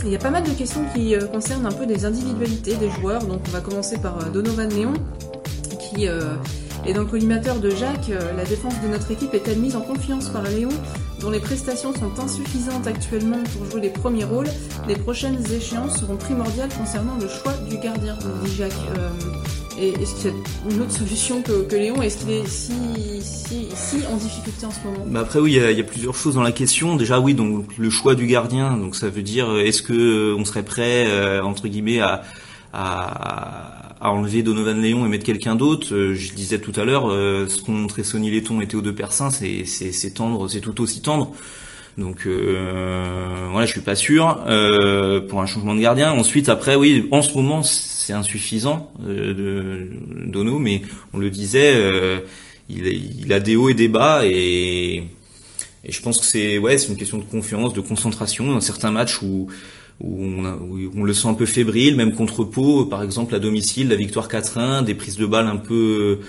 Il 0.05 0.09
y 0.09 0.15
a 0.15 0.19
pas 0.19 0.29
mal 0.29 0.43
de 0.43 0.51
questions 0.51 0.85
qui 0.95 1.13
concernent 1.33 1.65
un 1.65 1.73
peu 1.73 1.85
des 1.85 2.05
individualités 2.05 2.75
des 2.75 2.89
joueurs. 2.89 3.25
Donc 3.25 3.41
on 3.45 3.51
va 3.51 3.59
commencer 3.59 3.97
par 3.97 4.31
Donovan 4.31 4.69
Léon 4.69 4.93
qui, 5.79 6.07
euh, 6.07 6.21
Et 6.85 6.93
dans 6.93 7.01
le 7.01 7.07
collimateur 7.07 7.59
de 7.59 7.69
Jacques, 7.69 8.09
euh, 8.09 8.33
la 8.35 8.45
défense 8.45 8.73
de 8.81 8.87
notre 8.87 9.11
équipe 9.11 9.33
est-elle 9.33 9.59
mise 9.59 9.75
en 9.75 9.81
confiance 9.81 10.29
par 10.29 10.43
Léon, 10.43 10.69
dont 11.19 11.29
les 11.29 11.39
prestations 11.39 11.93
sont 11.93 12.19
insuffisantes 12.19 12.87
actuellement 12.87 13.43
pour 13.53 13.69
jouer 13.69 13.81
les 13.81 13.89
premiers 13.89 14.23
rôles 14.23 14.47
Les 14.87 14.95
prochaines 14.95 15.39
échéances 15.51 15.99
seront 15.99 16.15
primordiales 16.15 16.69
concernant 16.77 17.17
le 17.17 17.27
choix 17.27 17.53
du 17.69 17.77
gardien, 17.77 18.17
dit 18.43 18.55
Jacques. 18.55 18.71
Euh, 18.97 19.09
et 19.79 19.89
est-ce 20.01 20.15
qu'il 20.15 20.31
y 20.31 20.33
a 20.33 20.73
une 20.73 20.81
autre 20.81 20.91
solution 20.91 21.41
que, 21.41 21.75
Léon? 21.75 22.01
Est-ce 22.01 22.17
qu'il 22.17 22.31
est 22.31 22.47
si, 22.47 22.73
si, 23.21 23.67
si 23.73 23.97
en 24.11 24.17
difficulté 24.17 24.65
en 24.65 24.71
ce 24.71 24.79
moment? 24.83 25.05
Bah 25.07 25.21
Après 25.21 25.39
oui, 25.39 25.53
il 25.53 25.57
y, 25.57 25.63
a, 25.63 25.71
il 25.71 25.77
y, 25.77 25.81
a, 25.81 25.85
plusieurs 25.85 26.15
choses 26.15 26.35
dans 26.35 26.43
la 26.43 26.51
question. 26.51 26.97
Déjà 26.97 27.19
oui, 27.19 27.33
donc 27.33 27.77
le 27.77 27.89
choix 27.89 28.15
du 28.15 28.27
gardien, 28.27 28.75
donc 28.75 28.95
ça 28.95 29.09
veut 29.09 29.21
dire 29.21 29.57
est-ce 29.57 29.81
que 29.81 30.33
on 30.37 30.43
serait 30.43 30.63
prêt 30.63 31.05
euh, 31.07 31.41
entre 31.41 31.69
guillemets 31.69 32.01
à, 32.01 32.23
à, 32.73 33.78
à, 33.99 34.11
enlever 34.11 34.43
Donovan 34.43 34.81
Léon 34.81 35.05
et 35.05 35.09
mettre 35.09 35.25
quelqu'un 35.25 35.55
d'autre 35.55 35.93
euh, 35.93 36.13
Je 36.13 36.33
disais 36.33 36.59
tout 36.59 36.73
à 36.75 36.85
l'heure, 36.85 37.09
euh, 37.09 37.47
ce 37.47 37.61
qu'ont 37.61 37.73
montré 37.73 38.03
Sonny 38.03 38.31
Letton 38.31 38.61
et 38.61 38.67
Théo 38.67 38.81
de 38.81 38.91
Persin, 38.91 39.29
c'est 39.29 39.65
c'est 39.65 40.11
tendre, 40.11 40.47
c'est 40.47 40.61
tout 40.61 40.81
aussi 40.81 41.01
tendre. 41.01 41.33
Donc 41.97 42.25
euh, 42.25 43.47
voilà, 43.51 43.65
je 43.65 43.71
suis 43.71 43.81
pas 43.81 43.95
sûr 43.95 44.35
pour 45.29 45.41
un 45.41 45.45
changement 45.45 45.75
de 45.75 45.81
gardien. 45.81 46.11
Ensuite, 46.11 46.49
après, 46.49 46.75
oui, 46.75 47.07
en 47.11 47.21
ce 47.21 47.33
moment, 47.35 47.61
c'est 47.63 48.13
insuffisant 48.13 48.91
de 49.05 49.89
Dono, 50.25 50.59
mais 50.59 50.81
on 51.13 51.17
le 51.17 51.29
disait, 51.29 51.73
il, 52.69 52.87
il, 52.87 53.33
a 53.33 53.39
des 53.39 53.55
hauts 53.55 53.69
et 53.69 53.73
des 53.73 53.89
bas 53.89 54.21
et, 54.25 55.03
et 55.83 55.91
je 55.91 56.01
pense 56.01 56.19
que 56.19 56.25
c'est 56.25 56.57
ouais, 56.57 56.77
c'est 56.77 56.89
une 56.89 56.97
question 56.97 57.17
de 57.17 57.23
confiance, 57.23 57.73
de 57.73 57.81
concentration. 57.81 58.51
Dans 58.51 58.61
certains 58.61 58.91
matchs 58.91 59.21
où 59.21 59.47
où 60.01 60.23
on, 60.23 60.45
a, 60.45 60.55
où 60.55 60.79
on, 60.95 61.03
le 61.03 61.13
sent 61.13 61.27
un 61.27 61.33
peu 61.33 61.45
fébrile, 61.45 61.95
même 61.95 62.13
contre 62.13 62.43
Pau, 62.43 62.85
par 62.85 63.03
exemple 63.03 63.35
à 63.35 63.39
domicile, 63.39 63.89
la 63.89 63.95
victoire 63.95 64.27
4-1, 64.27 64.83
des 64.83 64.95
prises 64.95 65.17
de 65.17 65.25
balles 65.25 65.47
un 65.47 65.57
peu 65.57 66.19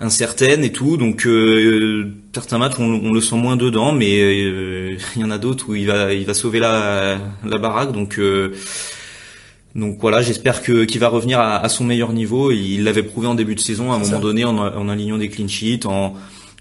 incertaine 0.00 0.64
et 0.64 0.72
tout. 0.72 0.96
Donc 0.96 1.26
euh, 1.26 2.12
certains 2.32 2.58
matchs 2.58 2.74
on, 2.78 2.84
on, 2.84 3.12
le 3.12 3.20
sent 3.20 3.36
moins 3.36 3.56
dedans, 3.56 3.92
mais 3.92 4.20
euh, 4.20 4.96
il 5.16 5.22
y 5.22 5.24
en 5.24 5.30
a 5.30 5.38
d'autres 5.38 5.70
où 5.70 5.74
il 5.74 5.86
va 5.86 6.12
il 6.14 6.26
va 6.26 6.34
sauver 6.34 6.60
la 6.60 7.18
la 7.44 7.58
baraque. 7.58 7.92
Donc 7.92 8.18
euh, 8.18 8.54
donc 9.74 9.98
voilà, 10.00 10.22
j'espère 10.22 10.62
que 10.62 10.84
qu'il 10.84 11.00
va 11.00 11.08
revenir 11.08 11.40
à, 11.40 11.58
à, 11.58 11.68
son 11.68 11.84
meilleur 11.84 12.12
niveau. 12.12 12.50
Il 12.50 12.84
l'avait 12.84 13.02
prouvé 13.02 13.26
en 13.26 13.34
début 13.34 13.54
de 13.54 13.60
saison 13.60 13.92
à 13.92 13.96
un 13.96 13.98
moment 13.98 14.12
ça. 14.12 14.18
donné 14.18 14.44
en, 14.44 14.56
en 14.56 14.88
alignant 14.88 15.18
des 15.18 15.28
clean 15.28 15.48
sheets, 15.48 15.86
en 15.86 16.14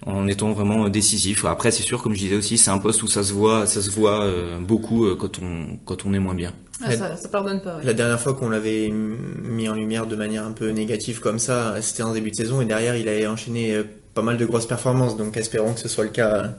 en 0.05 0.27
étant 0.27 0.51
vraiment 0.53 0.88
décisif. 0.89 1.45
Après, 1.45 1.71
c'est 1.71 1.83
sûr, 1.83 2.01
comme 2.01 2.13
je 2.13 2.19
disais 2.19 2.36
aussi, 2.36 2.57
c'est 2.57 2.69
un 2.69 2.77
poste 2.77 3.03
où 3.03 3.07
ça 3.07 3.23
se 3.23 3.33
voit, 3.33 3.65
ça 3.65 3.81
se 3.81 3.89
voit 3.89 4.23
euh, 4.23 4.60
beaucoup 4.60 5.05
euh, 5.05 5.15
quand 5.15 5.39
on 5.39 5.77
quand 5.86 6.05
on 6.05 6.13
est 6.13 6.19
moins 6.19 6.36
bien. 6.36 6.53
Ah, 6.83 6.95
ça, 6.95 7.15
ça 7.15 7.27
pardonne 7.29 7.62
pas. 7.62 7.77
Ouais. 7.77 7.83
La 7.83 7.93
dernière 7.93 8.19
fois 8.19 8.36
qu'on 8.36 8.49
l'avait 8.49 8.89
mis 8.89 9.67
en 9.67 9.73
lumière 9.73 10.05
de 10.05 10.15
manière 10.15 10.45
un 10.45 10.51
peu 10.51 10.69
négative 10.69 11.19
comme 11.19 11.39
ça, 11.39 11.81
c'était 11.81 12.03
en 12.03 12.13
début 12.13 12.29
de 12.29 12.36
saison 12.36 12.62
et 12.62 12.65
derrière 12.65 12.95
il 12.95 13.10
avait 13.10 13.25
enchaîné 13.25 13.73
euh, 13.73 13.83
pas 14.13 14.21
mal 14.21 14.38
de 14.38 14.45
grosses 14.45 14.67
performances. 14.67 15.17
Donc 15.17 15.36
espérons 15.38 15.73
que 15.73 15.79
ce 15.79 15.88
soit 15.88 16.03
le 16.03 16.12
cas 16.12 16.53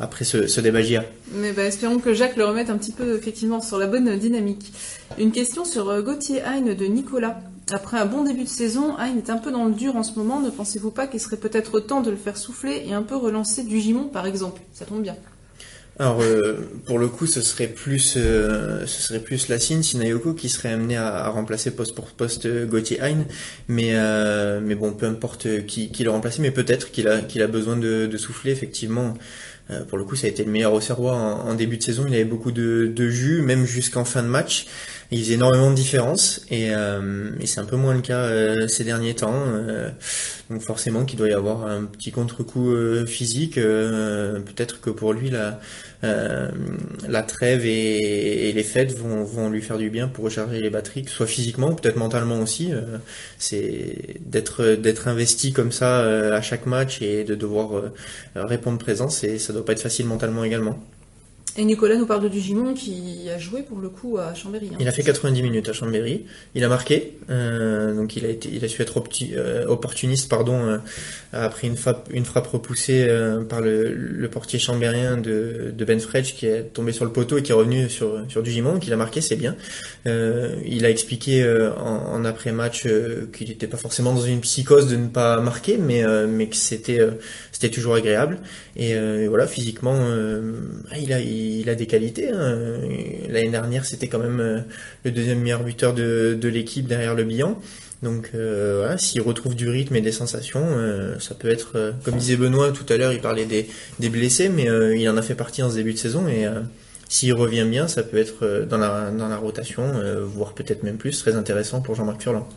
après 0.00 0.24
ce, 0.24 0.48
ce 0.48 0.60
débat 0.60 0.82
JA. 0.82 1.04
Mais 1.32 1.52
bah, 1.52 1.62
espérons 1.62 1.98
que 1.98 2.12
Jacques 2.12 2.36
le 2.36 2.44
remette 2.44 2.70
un 2.70 2.76
petit 2.76 2.92
peu 2.92 3.16
effectivement 3.16 3.60
sur 3.60 3.78
la 3.78 3.86
bonne 3.86 4.18
dynamique. 4.18 4.72
Une 5.18 5.30
question 5.30 5.64
sur 5.64 6.02
Gauthier 6.02 6.42
Hein 6.42 6.62
de 6.62 6.84
Nicolas. 6.86 7.38
Après 7.72 7.98
un 7.98 8.06
bon 8.06 8.22
début 8.22 8.44
de 8.44 8.48
saison, 8.48 8.94
Hein 8.98 9.16
est 9.16 9.28
un 9.28 9.38
peu 9.38 9.50
dans 9.50 9.64
le 9.64 9.74
dur 9.74 9.96
en 9.96 10.04
ce 10.04 10.16
moment. 10.18 10.40
Ne 10.40 10.50
pensez-vous 10.50 10.92
pas 10.92 11.08
qu'il 11.08 11.18
serait 11.18 11.36
peut-être 11.36 11.80
temps 11.80 12.00
de 12.00 12.10
le 12.10 12.16
faire 12.16 12.36
souffler 12.36 12.84
et 12.86 12.94
un 12.94 13.02
peu 13.02 13.16
relancer 13.16 13.64
du 13.64 13.80
Gimon, 13.80 14.04
par 14.04 14.26
exemple? 14.26 14.60
Ça 14.72 14.84
tombe 14.84 15.02
bien. 15.02 15.16
Alors 15.98 16.20
euh, 16.20 16.68
pour 16.84 16.98
le 16.98 17.08
coup, 17.08 17.26
ce 17.26 17.40
serait 17.40 17.68
plus, 17.68 18.14
euh, 18.18 18.84
ce 18.86 19.00
serait 19.00 19.18
plus 19.18 19.48
Lassine 19.48 19.82
Sinayoko 19.82 20.34
qui 20.34 20.50
serait 20.50 20.68
amené 20.68 20.96
à, 20.96 21.26
remplacer 21.28 21.70
poste 21.70 21.94
pour 21.94 22.10
poste 22.10 22.46
Gauthier 22.66 23.00
Hein, 23.00 23.24
mais 23.68 23.92
euh, 23.94 24.60
mais 24.62 24.74
bon, 24.74 24.92
peu 24.92 25.06
importe 25.06 25.64
qui, 25.66 25.90
qui 25.90 26.04
le 26.04 26.10
remplace, 26.10 26.38
mais 26.38 26.50
peut-être 26.50 26.90
qu'il 26.90 27.08
a 27.08 27.22
qu'il 27.22 27.40
a 27.40 27.46
besoin 27.46 27.76
de, 27.76 28.06
de 28.06 28.16
souffler 28.18 28.52
effectivement. 28.52 29.14
Euh, 29.70 29.84
pour 29.84 29.98
le 29.98 30.04
coup, 30.04 30.14
ça 30.14 30.26
a 30.26 30.30
été 30.30 30.44
le 30.44 30.50
meilleur 30.50 30.72
Auxerrois 30.72 31.14
en, 31.14 31.48
en 31.48 31.54
début 31.54 31.76
de 31.76 31.82
saison. 31.82 32.04
Il 32.06 32.14
avait 32.14 32.24
beaucoup 32.24 32.52
de, 32.52 32.92
de 32.94 33.08
jus, 33.08 33.42
même 33.42 33.64
jusqu'en 33.64 34.04
fin 34.04 34.22
de 34.22 34.28
match. 34.28 34.66
Il 35.10 35.20
faisait 35.20 35.34
énormément 35.34 35.70
de 35.70 35.76
différence 35.76 36.44
et, 36.50 36.74
euh, 36.74 37.30
et 37.40 37.46
c'est 37.46 37.60
un 37.60 37.64
peu 37.64 37.76
moins 37.76 37.94
le 37.94 38.00
cas 38.00 38.22
euh, 38.22 38.66
ces 38.66 38.82
derniers 38.82 39.14
temps. 39.14 39.44
Euh, 39.46 39.90
donc 40.50 40.62
forcément 40.62 41.04
qu'il 41.04 41.18
doit 41.18 41.28
y 41.28 41.32
avoir 41.32 41.66
un 41.66 41.84
petit 41.84 42.10
contre-coup 42.10 42.72
euh, 42.72 43.06
physique. 43.06 43.54
Peut-être 43.54 44.80
que 44.80 44.90
pour 44.90 45.12
lui 45.12 45.30
la, 45.30 45.60
la 47.08 47.22
trêve 47.22 47.64
et, 47.66 48.48
et, 48.48 48.52
les 48.52 48.62
fêtes 48.62 48.96
vont, 48.96 49.50
lui 49.50 49.62
faire 49.62 49.78
du 49.78 49.90
bien 49.90 50.08
pour 50.08 50.24
recharger 50.24 50.60
les 50.60 50.70
batteries, 50.70 51.04
soit 51.06 51.26
physiquement, 51.26 51.74
peut-être 51.74 51.96
mentalement 51.96 52.40
aussi. 52.40 52.72
c'est 53.38 54.20
d'être 54.20 55.08
investi 55.08 55.52
comme 55.52 55.72
ça 55.72 56.00
à 56.34 56.40
chaque 56.42 56.66
match 56.66 57.02
et 57.02 57.24
de 57.24 57.34
devoir 57.34 57.82
répondre 58.34 58.78
présent, 58.78 59.08
c'est 59.08 59.38
ça 59.38 59.52
doit 59.52 59.64
pas 59.64 59.72
être 59.72 59.82
facile 59.82 60.06
mentalement 60.06 60.44
également. 60.44 60.78
Et 61.58 61.64
Nicolas 61.64 61.96
nous 61.96 62.04
parle 62.04 62.22
de 62.22 62.28
Dugimon 62.28 62.74
qui 62.74 63.30
a 63.34 63.38
joué 63.38 63.62
pour 63.62 63.78
le 63.78 63.88
coup 63.88 64.18
à 64.18 64.34
Chambéry. 64.34 64.68
Hein. 64.72 64.76
Il 64.78 64.88
a 64.88 64.92
fait 64.92 65.02
90 65.02 65.42
minutes 65.42 65.68
à 65.70 65.72
Chambéry. 65.72 66.26
Il 66.54 66.62
a 66.64 66.68
marqué, 66.68 67.14
euh, 67.30 67.94
donc 67.94 68.14
il 68.16 68.26
a 68.26 68.28
été, 68.28 68.50
il 68.52 68.62
a 68.62 68.68
su 68.68 68.82
être 68.82 69.02
euh, 69.32 69.64
opportuniste, 69.66 70.28
pardon, 70.28 70.58
euh, 70.66 70.78
après 71.32 71.66
une 71.66 71.76
frappe, 71.76 72.46
repoussée 72.46 73.08
par 73.48 73.62
le, 73.62 74.28
portier 74.30 74.58
chambérien 74.58 75.16
de, 75.16 75.72
de 75.74 75.84
Ben 75.84 75.98
Fredge 75.98 76.34
qui 76.34 76.46
est 76.46 76.64
tombé 76.74 76.92
sur 76.92 77.04
le 77.04 77.12
poteau 77.12 77.38
et 77.38 77.42
qui 77.42 77.52
est 77.52 77.54
revenu 77.54 77.88
sur 77.88 78.20
sur 78.28 78.42
Dugimon, 78.42 78.74
donc 78.74 78.86
il 78.86 78.92
a 78.92 78.96
marqué, 78.96 79.20
c'est 79.20 79.36
bien. 79.36 79.56
Il 80.04 80.84
a 80.84 80.90
expliqué 80.90 81.46
en, 81.78 82.14
en 82.14 82.24
après-match 82.24 82.86
qu'il 83.32 83.48
n'était 83.48 83.66
pas 83.66 83.76
forcément 83.76 84.12
dans 84.12 84.20
une 84.20 84.40
psychose 84.40 84.88
de 84.88 84.96
ne 84.96 85.08
pas 85.08 85.40
marquer, 85.40 85.78
mais 85.78 86.04
mais 86.26 86.48
que 86.48 86.56
c'était 86.56 87.00
c'était 87.56 87.70
toujours 87.70 87.94
agréable. 87.94 88.38
Et, 88.76 88.90
et, 88.90 89.28
voilà, 89.28 89.46
physiquement, 89.46 89.96
il 91.00 91.12
a 91.12 91.20
il 91.20 91.68
a 91.70 91.74
des 91.74 91.86
qualités. 91.86 92.28
Hein. 92.30 92.78
L'année 93.30 93.50
dernière, 93.50 93.84
c'était 93.84 94.08
quand 94.08 94.18
même 94.18 94.40
euh, 94.40 94.60
le 95.04 95.10
deuxième 95.10 95.40
meilleur 95.40 95.62
buteur 95.62 95.94
de, 95.94 96.36
de 96.38 96.48
l'équipe 96.48 96.86
derrière 96.86 97.14
le 97.14 97.24
bilan. 97.24 97.58
Donc 98.02 98.32
euh, 98.34 98.80
voilà, 98.80 98.98
s'il 98.98 99.22
retrouve 99.22 99.54
du 99.54 99.68
rythme 99.68 99.96
et 99.96 100.02
des 100.02 100.12
sensations, 100.12 100.64
euh, 100.64 101.18
ça 101.18 101.34
peut 101.34 101.48
être, 101.48 101.72
euh, 101.76 101.92
comme 102.04 102.16
disait 102.16 102.36
Benoît 102.36 102.70
tout 102.72 102.84
à 102.92 102.98
l'heure, 102.98 103.12
il 103.12 103.20
parlait 103.20 103.46
des, 103.46 103.68
des 103.98 104.08
blessés, 104.10 104.50
mais 104.50 104.68
euh, 104.68 104.94
il 104.94 105.08
en 105.08 105.16
a 105.16 105.22
fait 105.22 105.34
partie 105.34 105.62
en 105.62 105.70
ce 105.70 105.76
début 105.76 105.94
de 105.94 105.98
saison 105.98 106.28
et 106.28 106.46
euh, 106.46 106.60
s'il 107.08 107.32
revient 107.32 107.64
bien, 107.64 107.88
ça 107.88 108.02
peut 108.02 108.18
être 108.18 108.66
dans 108.68 108.78
la, 108.78 109.10
dans 109.12 109.28
la 109.28 109.36
rotation, 109.36 109.84
voire 110.24 110.54
peut-être 110.54 110.82
même 110.82 110.96
plus, 110.96 111.16
très 111.20 111.36
intéressant 111.36 111.80
pour 111.80 111.94
Jean-Marc 111.94 112.20
Furlan. 112.20 112.48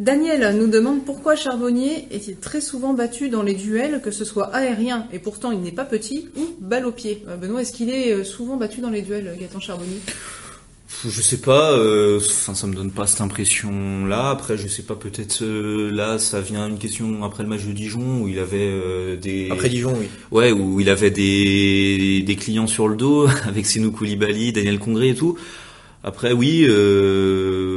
Daniel 0.00 0.56
nous 0.56 0.66
demande 0.66 1.04
pourquoi 1.04 1.36
Charbonnier 1.36 2.08
est-il 2.10 2.36
très 2.36 2.60
souvent 2.60 2.94
battu 2.94 3.28
dans 3.28 3.42
les 3.42 3.54
duels, 3.54 4.00
que 4.02 4.10
ce 4.10 4.24
soit 4.24 4.46
aérien, 4.54 5.06
et 5.12 5.18
pourtant 5.18 5.52
il 5.52 5.60
n'est 5.60 5.70
pas 5.70 5.84
petit, 5.84 6.28
ou 6.36 6.42
balle 6.60 6.86
au 6.86 6.92
pied. 6.92 7.24
Euh, 7.28 7.36
Benoît, 7.36 7.62
est-ce 7.62 7.72
qu'il 7.72 7.90
est 7.90 8.24
souvent 8.24 8.56
battu 8.56 8.80
dans 8.80 8.90
les 8.90 9.02
duels, 9.02 9.36
Gaëtan 9.38 9.60
Charbonnier? 9.60 10.00
Je 11.08 11.20
sais 11.20 11.38
pas, 11.38 11.72
euh, 11.72 12.18
enfin 12.18 12.54
ça 12.54 12.68
me 12.68 12.74
donne 12.74 12.92
pas 12.92 13.08
cette 13.08 13.22
impression 13.22 14.06
là. 14.06 14.30
Après 14.30 14.56
je 14.56 14.68
sais 14.68 14.82
pas, 14.82 14.94
peut-être 14.94 15.42
euh, 15.42 15.90
là 15.90 16.18
ça 16.18 16.40
vient 16.40 16.68
une 16.68 16.78
question 16.78 17.24
après 17.24 17.42
le 17.42 17.48
match 17.48 17.64
de 17.64 17.72
Dijon 17.72 18.22
où 18.22 18.28
il 18.28 18.38
avait 18.38 18.70
euh, 18.70 19.16
des 19.16 19.48
après 19.50 19.68
Dijon 19.68 19.94
oui. 19.98 20.06
Ouais 20.30 20.52
où 20.52 20.80
il 20.80 20.88
avait 20.88 21.10
des, 21.10 22.22
des 22.24 22.36
clients 22.36 22.68
sur 22.68 22.86
le 22.86 22.94
dos 22.94 23.26
avec 23.46 23.66
Senou 23.66 23.90
Koulibaly, 23.90 24.52
Daniel 24.52 24.78
Congré 24.78 25.08
et 25.08 25.14
tout. 25.16 25.36
Après 26.04 26.32
oui, 26.32 26.64
euh, 26.68 27.71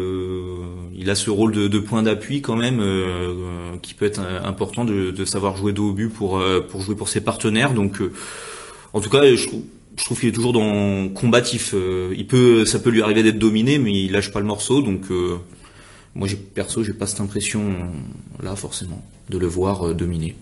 il 1.06 1.10
a 1.12 1.16
ce 1.16 1.30
rôle 1.30 1.54
de, 1.54 1.80
point 1.80 2.04
d'appui 2.04 2.42
quand 2.42 2.56
même 2.56 2.80
euh, 2.82 3.78
qui 3.82 3.94
peut 3.94 4.06
être 4.06 4.20
important 4.20 4.84
de, 4.86 5.26
savoir 5.26 5.56
jouer 5.56 5.72
dos 5.72 5.90
au 5.90 5.94
but 5.94 6.10
pour 6.10 6.42
jouer 6.80 6.96
pour 6.96 7.10
ses 7.10 7.22
partenaires. 7.22 7.74
Donc 7.74 8.02
en 8.94 9.00
tout 9.00 9.10
cas 9.10 9.22
je 9.98 10.04
trouve 10.04 10.20
qu'il 10.20 10.30
est 10.30 10.34
toujours 10.34 10.54
dans 10.54 11.10
combatif. 11.10 11.74
Euh, 11.74 12.14
il 12.18 12.28
peut, 12.28 12.66
ça 12.66 12.80
peut 12.80 12.90
lui 12.90 13.02
arriver 13.02 13.24
d'être 13.24 13.40
dominé, 13.40 13.78
mais 13.80 13.94
il 13.94 14.12
lâche 14.12 14.32
pas 14.32 14.40
le 14.40 14.46
morceau. 14.46 14.82
Donc, 14.82 15.10
euh, 15.12 15.38
moi, 16.16 16.28
j'ai 16.28 16.36
perso, 16.36 16.84
j'ai 16.84 16.94
pas 16.94 17.08
cette 17.08 17.22
impression 17.22 17.62
là 18.42 18.56
forcément 18.56 19.04
de 19.30 19.38
le 19.38 19.48
voir 19.48 19.88
euh, 19.88 19.94
dominer. 19.94 20.36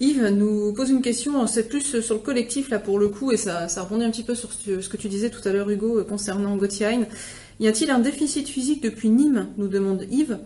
Yves 0.00 0.28
nous 0.28 0.72
pose 0.74 0.90
une 0.90 1.02
question, 1.02 1.44
c'est 1.48 1.68
plus 1.68 2.00
sur 2.00 2.14
le 2.14 2.20
collectif 2.20 2.70
là 2.70 2.78
pour 2.78 3.00
le 3.00 3.08
coup, 3.08 3.32
et 3.32 3.36
ça, 3.36 3.66
ça 3.66 3.82
rebondit 3.82 4.04
un 4.04 4.12
petit 4.12 4.22
peu 4.22 4.36
sur 4.36 4.52
ce 4.52 4.88
que 4.88 4.96
tu 4.96 5.08
disais 5.08 5.28
tout 5.28 5.40
à 5.48 5.52
l'heure 5.52 5.68
Hugo 5.68 6.04
concernant 6.08 6.56
Gauthier. 6.56 7.00
Y 7.60 7.68
a-t-il 7.68 7.90
un 7.90 7.98
déficit 7.98 8.48
physique 8.48 8.82
depuis 8.82 9.08
Nîmes 9.08 9.48
nous 9.56 9.68
demande 9.68 10.04
Yves 10.10 10.38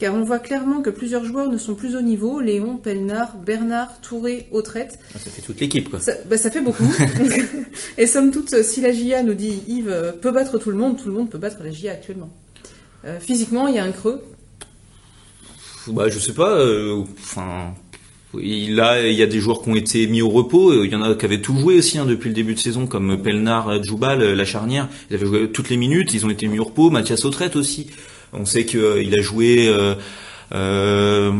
car 0.00 0.14
on 0.14 0.24
voit 0.24 0.38
clairement 0.38 0.80
que 0.80 0.88
plusieurs 0.88 1.24
joueurs 1.24 1.50
ne 1.50 1.58
sont 1.58 1.74
plus 1.74 1.94
au 1.94 2.00
niveau. 2.00 2.40
Léon, 2.40 2.78
Pelnard, 2.78 3.36
Bernard, 3.36 4.00
Touré, 4.00 4.48
Autrette. 4.50 4.98
Ah, 5.14 5.18
ça 5.18 5.30
fait 5.30 5.42
toute 5.42 5.60
l'équipe, 5.60 5.90
quoi. 5.90 6.00
Ça, 6.00 6.12
bah, 6.26 6.38
ça 6.38 6.50
fait 6.50 6.62
beaucoup. 6.62 6.90
Et 7.98 8.06
somme 8.06 8.30
toute, 8.30 8.62
si 8.62 8.80
la 8.80 8.92
GIA, 8.92 9.22
nous 9.22 9.34
dit 9.34 9.62
Yves, 9.68 10.14
peut 10.22 10.30
battre 10.30 10.58
tout 10.58 10.70
le 10.70 10.76
monde, 10.76 10.96
tout 10.96 11.06
le 11.06 11.14
monde 11.14 11.28
peut 11.28 11.36
battre 11.36 11.58
la 11.62 11.70
GIA 11.70 11.92
actuellement. 11.92 12.30
Euh, 13.04 13.20
physiquement, 13.20 13.68
il 13.68 13.74
y 13.74 13.78
a 13.78 13.84
un 13.84 13.92
creux 13.92 14.22
Bah, 15.88 16.08
je 16.08 16.18
sais 16.18 16.32
pas. 16.32 16.64
Enfin. 17.22 17.74
Euh, 17.74 17.89
là, 18.34 19.06
il 19.06 19.14
y 19.14 19.22
a 19.22 19.26
des 19.26 19.40
joueurs 19.40 19.62
qui 19.62 19.70
ont 19.70 19.76
été 19.76 20.06
mis 20.06 20.22
au 20.22 20.28
repos. 20.28 20.84
Il 20.84 20.90
y 20.90 20.94
en 20.94 21.02
a 21.02 21.14
qui 21.14 21.24
avaient 21.24 21.40
tout 21.40 21.56
joué 21.56 21.78
aussi 21.78 21.98
hein, 21.98 22.06
depuis 22.06 22.28
le 22.28 22.34
début 22.34 22.54
de 22.54 22.60
saison, 22.60 22.86
comme 22.86 23.20
Pelnard, 23.22 23.82
Djoubal, 23.82 24.22
la 24.22 24.44
charnière. 24.44 24.88
Ils 25.10 25.16
avaient 25.16 25.26
joué 25.26 25.50
toutes 25.50 25.70
les 25.70 25.76
minutes. 25.76 26.14
Ils 26.14 26.24
ont 26.26 26.30
été 26.30 26.46
mis 26.46 26.58
au 26.58 26.64
repos. 26.64 26.90
Mathias 26.90 27.24
Autrette 27.24 27.56
aussi. 27.56 27.88
On 28.32 28.44
sait 28.44 28.64
qu'il 28.64 29.14
a 29.14 29.22
joué 29.22 29.68
euh, 29.68 29.94
euh, 30.54 31.32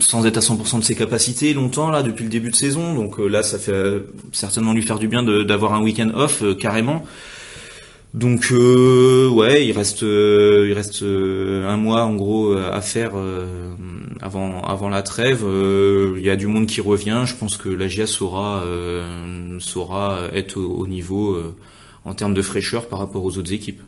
sans 0.00 0.26
être 0.26 0.38
à 0.38 0.40
100% 0.40 0.78
de 0.78 0.84
ses 0.84 0.94
capacités 0.94 1.52
longtemps 1.52 1.90
là 1.90 2.02
depuis 2.02 2.24
le 2.24 2.30
début 2.30 2.50
de 2.50 2.56
saison. 2.56 2.94
Donc 2.94 3.18
euh, 3.18 3.28
là, 3.28 3.42
ça 3.42 3.58
fait 3.58 4.02
certainement 4.32 4.72
lui 4.72 4.82
faire 4.82 4.98
du 4.98 5.08
bien 5.08 5.22
d'avoir 5.22 5.74
un 5.74 5.82
week-end 5.82 6.10
off 6.14 6.42
carrément. 6.58 7.04
Donc 8.12 8.50
ouais, 8.50 9.66
il 9.66 9.72
reste 9.72 10.02
il 10.02 10.72
reste 10.72 11.02
un 11.02 11.76
mois 11.76 12.02
en 12.02 12.16
gros 12.16 12.54
à 12.54 12.80
faire 12.80 13.12
avant 14.20 14.62
avant 14.62 14.88
la 14.88 15.02
trêve. 15.02 15.44
Il 16.16 16.22
y 16.22 16.30
a 16.30 16.36
du 16.36 16.48
monde 16.48 16.66
qui 16.66 16.80
revient. 16.80 17.22
Je 17.24 17.36
pense 17.36 17.56
que 17.56 17.68
la 17.68 17.86
GIA 17.86 18.08
saura 18.08 18.64
saura 19.60 20.28
être 20.32 20.58
au 20.58 20.88
niveau 20.88 21.40
en 22.04 22.14
termes 22.14 22.34
de 22.34 22.42
fraîcheur 22.42 22.88
par 22.88 22.98
rapport 22.98 23.24
aux 23.24 23.38
autres 23.38 23.52
équipes. 23.52 23.80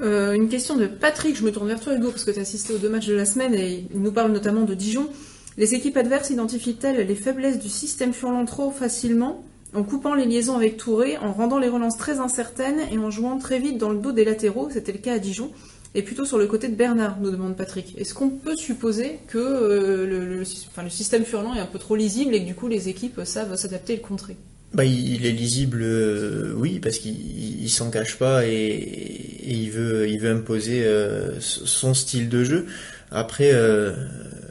Euh, 0.00 0.32
une 0.32 0.48
question 0.48 0.76
de 0.76 0.86
Patrick, 0.86 1.36
je 1.36 1.44
me 1.44 1.52
tourne 1.52 1.68
vers 1.68 1.80
toi 1.80 1.94
Hugo 1.94 2.10
parce 2.10 2.24
que 2.24 2.32
tu 2.32 2.38
as 2.38 2.42
assisté 2.42 2.74
aux 2.74 2.78
deux 2.78 2.88
matchs 2.88 3.06
de 3.06 3.14
la 3.14 3.24
semaine 3.24 3.54
et 3.54 3.86
il 3.94 4.00
nous 4.00 4.10
parle 4.10 4.32
notamment 4.32 4.62
de 4.62 4.74
Dijon. 4.74 5.08
Les 5.56 5.74
équipes 5.74 5.96
adverses 5.96 6.30
identifient-elles 6.30 7.06
les 7.06 7.14
faiblesses 7.14 7.58
du 7.58 7.68
système 7.68 8.12
Furlan 8.12 8.44
trop 8.44 8.70
facilement? 8.70 9.44
En 9.74 9.82
coupant 9.82 10.14
les 10.14 10.26
liaisons 10.26 10.56
avec 10.56 10.76
Touré, 10.76 11.16
en 11.18 11.32
rendant 11.32 11.58
les 11.58 11.68
relances 11.68 11.96
très 11.96 12.20
incertaines 12.20 12.80
et 12.90 12.98
en 12.98 13.10
jouant 13.10 13.38
très 13.38 13.58
vite 13.58 13.78
dans 13.78 13.90
le 13.90 13.98
dos 13.98 14.12
des 14.12 14.24
latéraux, 14.24 14.68
c'était 14.70 14.92
le 14.92 14.98
cas 14.98 15.14
à 15.14 15.18
Dijon, 15.18 15.50
et 15.94 16.02
plutôt 16.02 16.24
sur 16.24 16.38
le 16.38 16.46
côté 16.46 16.68
de 16.68 16.74
Bernard, 16.74 17.18
nous 17.20 17.30
demande 17.30 17.56
Patrick. 17.56 17.94
Est-ce 17.98 18.14
qu'on 18.14 18.30
peut 18.30 18.56
supposer 18.56 19.18
que 19.28 19.38
euh, 19.38 20.38
le, 20.38 20.44
système 20.88 21.24
Furlan 21.24 21.54
est 21.54 21.60
un 21.60 21.66
peu 21.66 21.78
trop 21.78 21.96
lisible 21.96 22.34
et 22.34 22.40
que 22.40 22.46
du 22.46 22.54
coup 22.54 22.68
les 22.68 22.88
équipes 22.88 23.20
savent 23.24 23.56
s'adapter 23.56 23.94
et 23.94 23.96
le 23.96 24.02
contrer? 24.02 24.36
Bah, 24.72 24.86
il 24.86 25.26
est 25.26 25.32
lisible, 25.32 25.82
euh, 25.82 26.54
oui, 26.56 26.78
parce 26.80 26.96
qu'il 26.96 27.68
s'en 27.68 27.90
cache 27.90 28.16
pas 28.16 28.46
et, 28.46 29.42
il 29.44 29.70
veut, 29.70 30.08
imposer 30.24 30.84
euh, 30.84 31.38
son 31.40 31.92
style 31.92 32.30
de 32.30 32.42
jeu. 32.42 32.66
Après, 33.10 33.52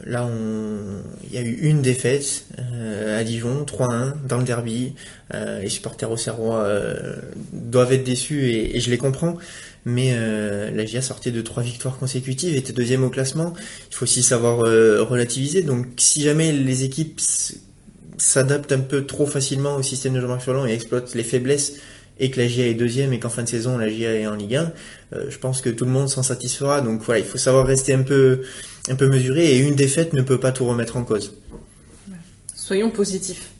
là, 0.04 0.24
on, 0.26 0.80
il 1.24 1.34
y 1.34 1.38
a 1.38 1.42
eu 1.42 1.52
une 1.62 1.82
défaite 1.82 2.46
à 2.58 3.22
Dijon, 3.24 3.64
3-1 3.64 4.14
dans 4.28 4.38
le 4.38 4.44
derby. 4.44 4.94
les 5.32 5.68
supporters 5.68 6.10
au 6.10 6.16
Serrois 6.16 6.68
doivent 7.52 7.92
être 7.92 8.04
déçus 8.04 8.50
et, 8.50 8.80
je 8.80 8.90
les 8.90 8.98
comprends. 8.98 9.36
Mais 9.84 10.14
la 10.14 10.84
GIA 10.84 11.02
sortait 11.02 11.30
de 11.30 11.40
trois 11.40 11.62
victoires 11.62 11.98
consécutives, 11.98 12.56
était 12.56 12.72
deuxième 12.72 13.04
au 13.04 13.10
classement. 13.10 13.52
Il 13.90 13.94
faut 13.94 14.04
aussi 14.04 14.22
savoir 14.22 14.58
relativiser. 14.58 15.62
Donc, 15.62 15.86
si 15.96 16.22
jamais 16.22 16.52
les 16.52 16.84
équipes 16.84 17.20
s'adapte 18.22 18.72
un 18.72 18.80
peu 18.80 19.04
trop 19.04 19.26
facilement 19.26 19.76
au 19.76 19.82
système 19.82 20.14
de 20.14 20.20
Jean-Marc 20.20 20.48
et 20.68 20.72
exploite 20.72 21.14
les 21.14 21.24
faiblesses 21.24 21.74
et 22.20 22.30
que 22.30 22.40
la 22.40 22.46
GIA 22.46 22.68
est 22.68 22.74
deuxième 22.74 23.12
et 23.12 23.18
qu'en 23.18 23.30
fin 23.30 23.42
de 23.42 23.48
saison 23.48 23.78
la 23.78 23.88
GIA 23.88 24.14
est 24.14 24.26
en 24.26 24.34
Ligue 24.34 24.56
1, 24.56 24.72
euh, 25.14 25.26
je 25.28 25.38
pense 25.38 25.60
que 25.60 25.70
tout 25.70 25.84
le 25.84 25.90
monde 25.90 26.08
s'en 26.08 26.22
satisfera. 26.22 26.80
Donc 26.80 27.02
voilà, 27.02 27.20
il 27.20 27.26
faut 27.26 27.38
savoir 27.38 27.66
rester 27.66 27.94
un 27.94 28.02
peu, 28.02 28.42
un 28.88 28.94
peu 28.94 29.08
mesuré 29.08 29.54
et 29.54 29.58
une 29.58 29.74
défaite 29.74 30.12
ne 30.12 30.22
peut 30.22 30.38
pas 30.38 30.52
tout 30.52 30.64
remettre 30.64 30.96
en 30.96 31.04
cause. 31.04 31.34
Soyons 32.54 32.90
positifs. 32.90 33.50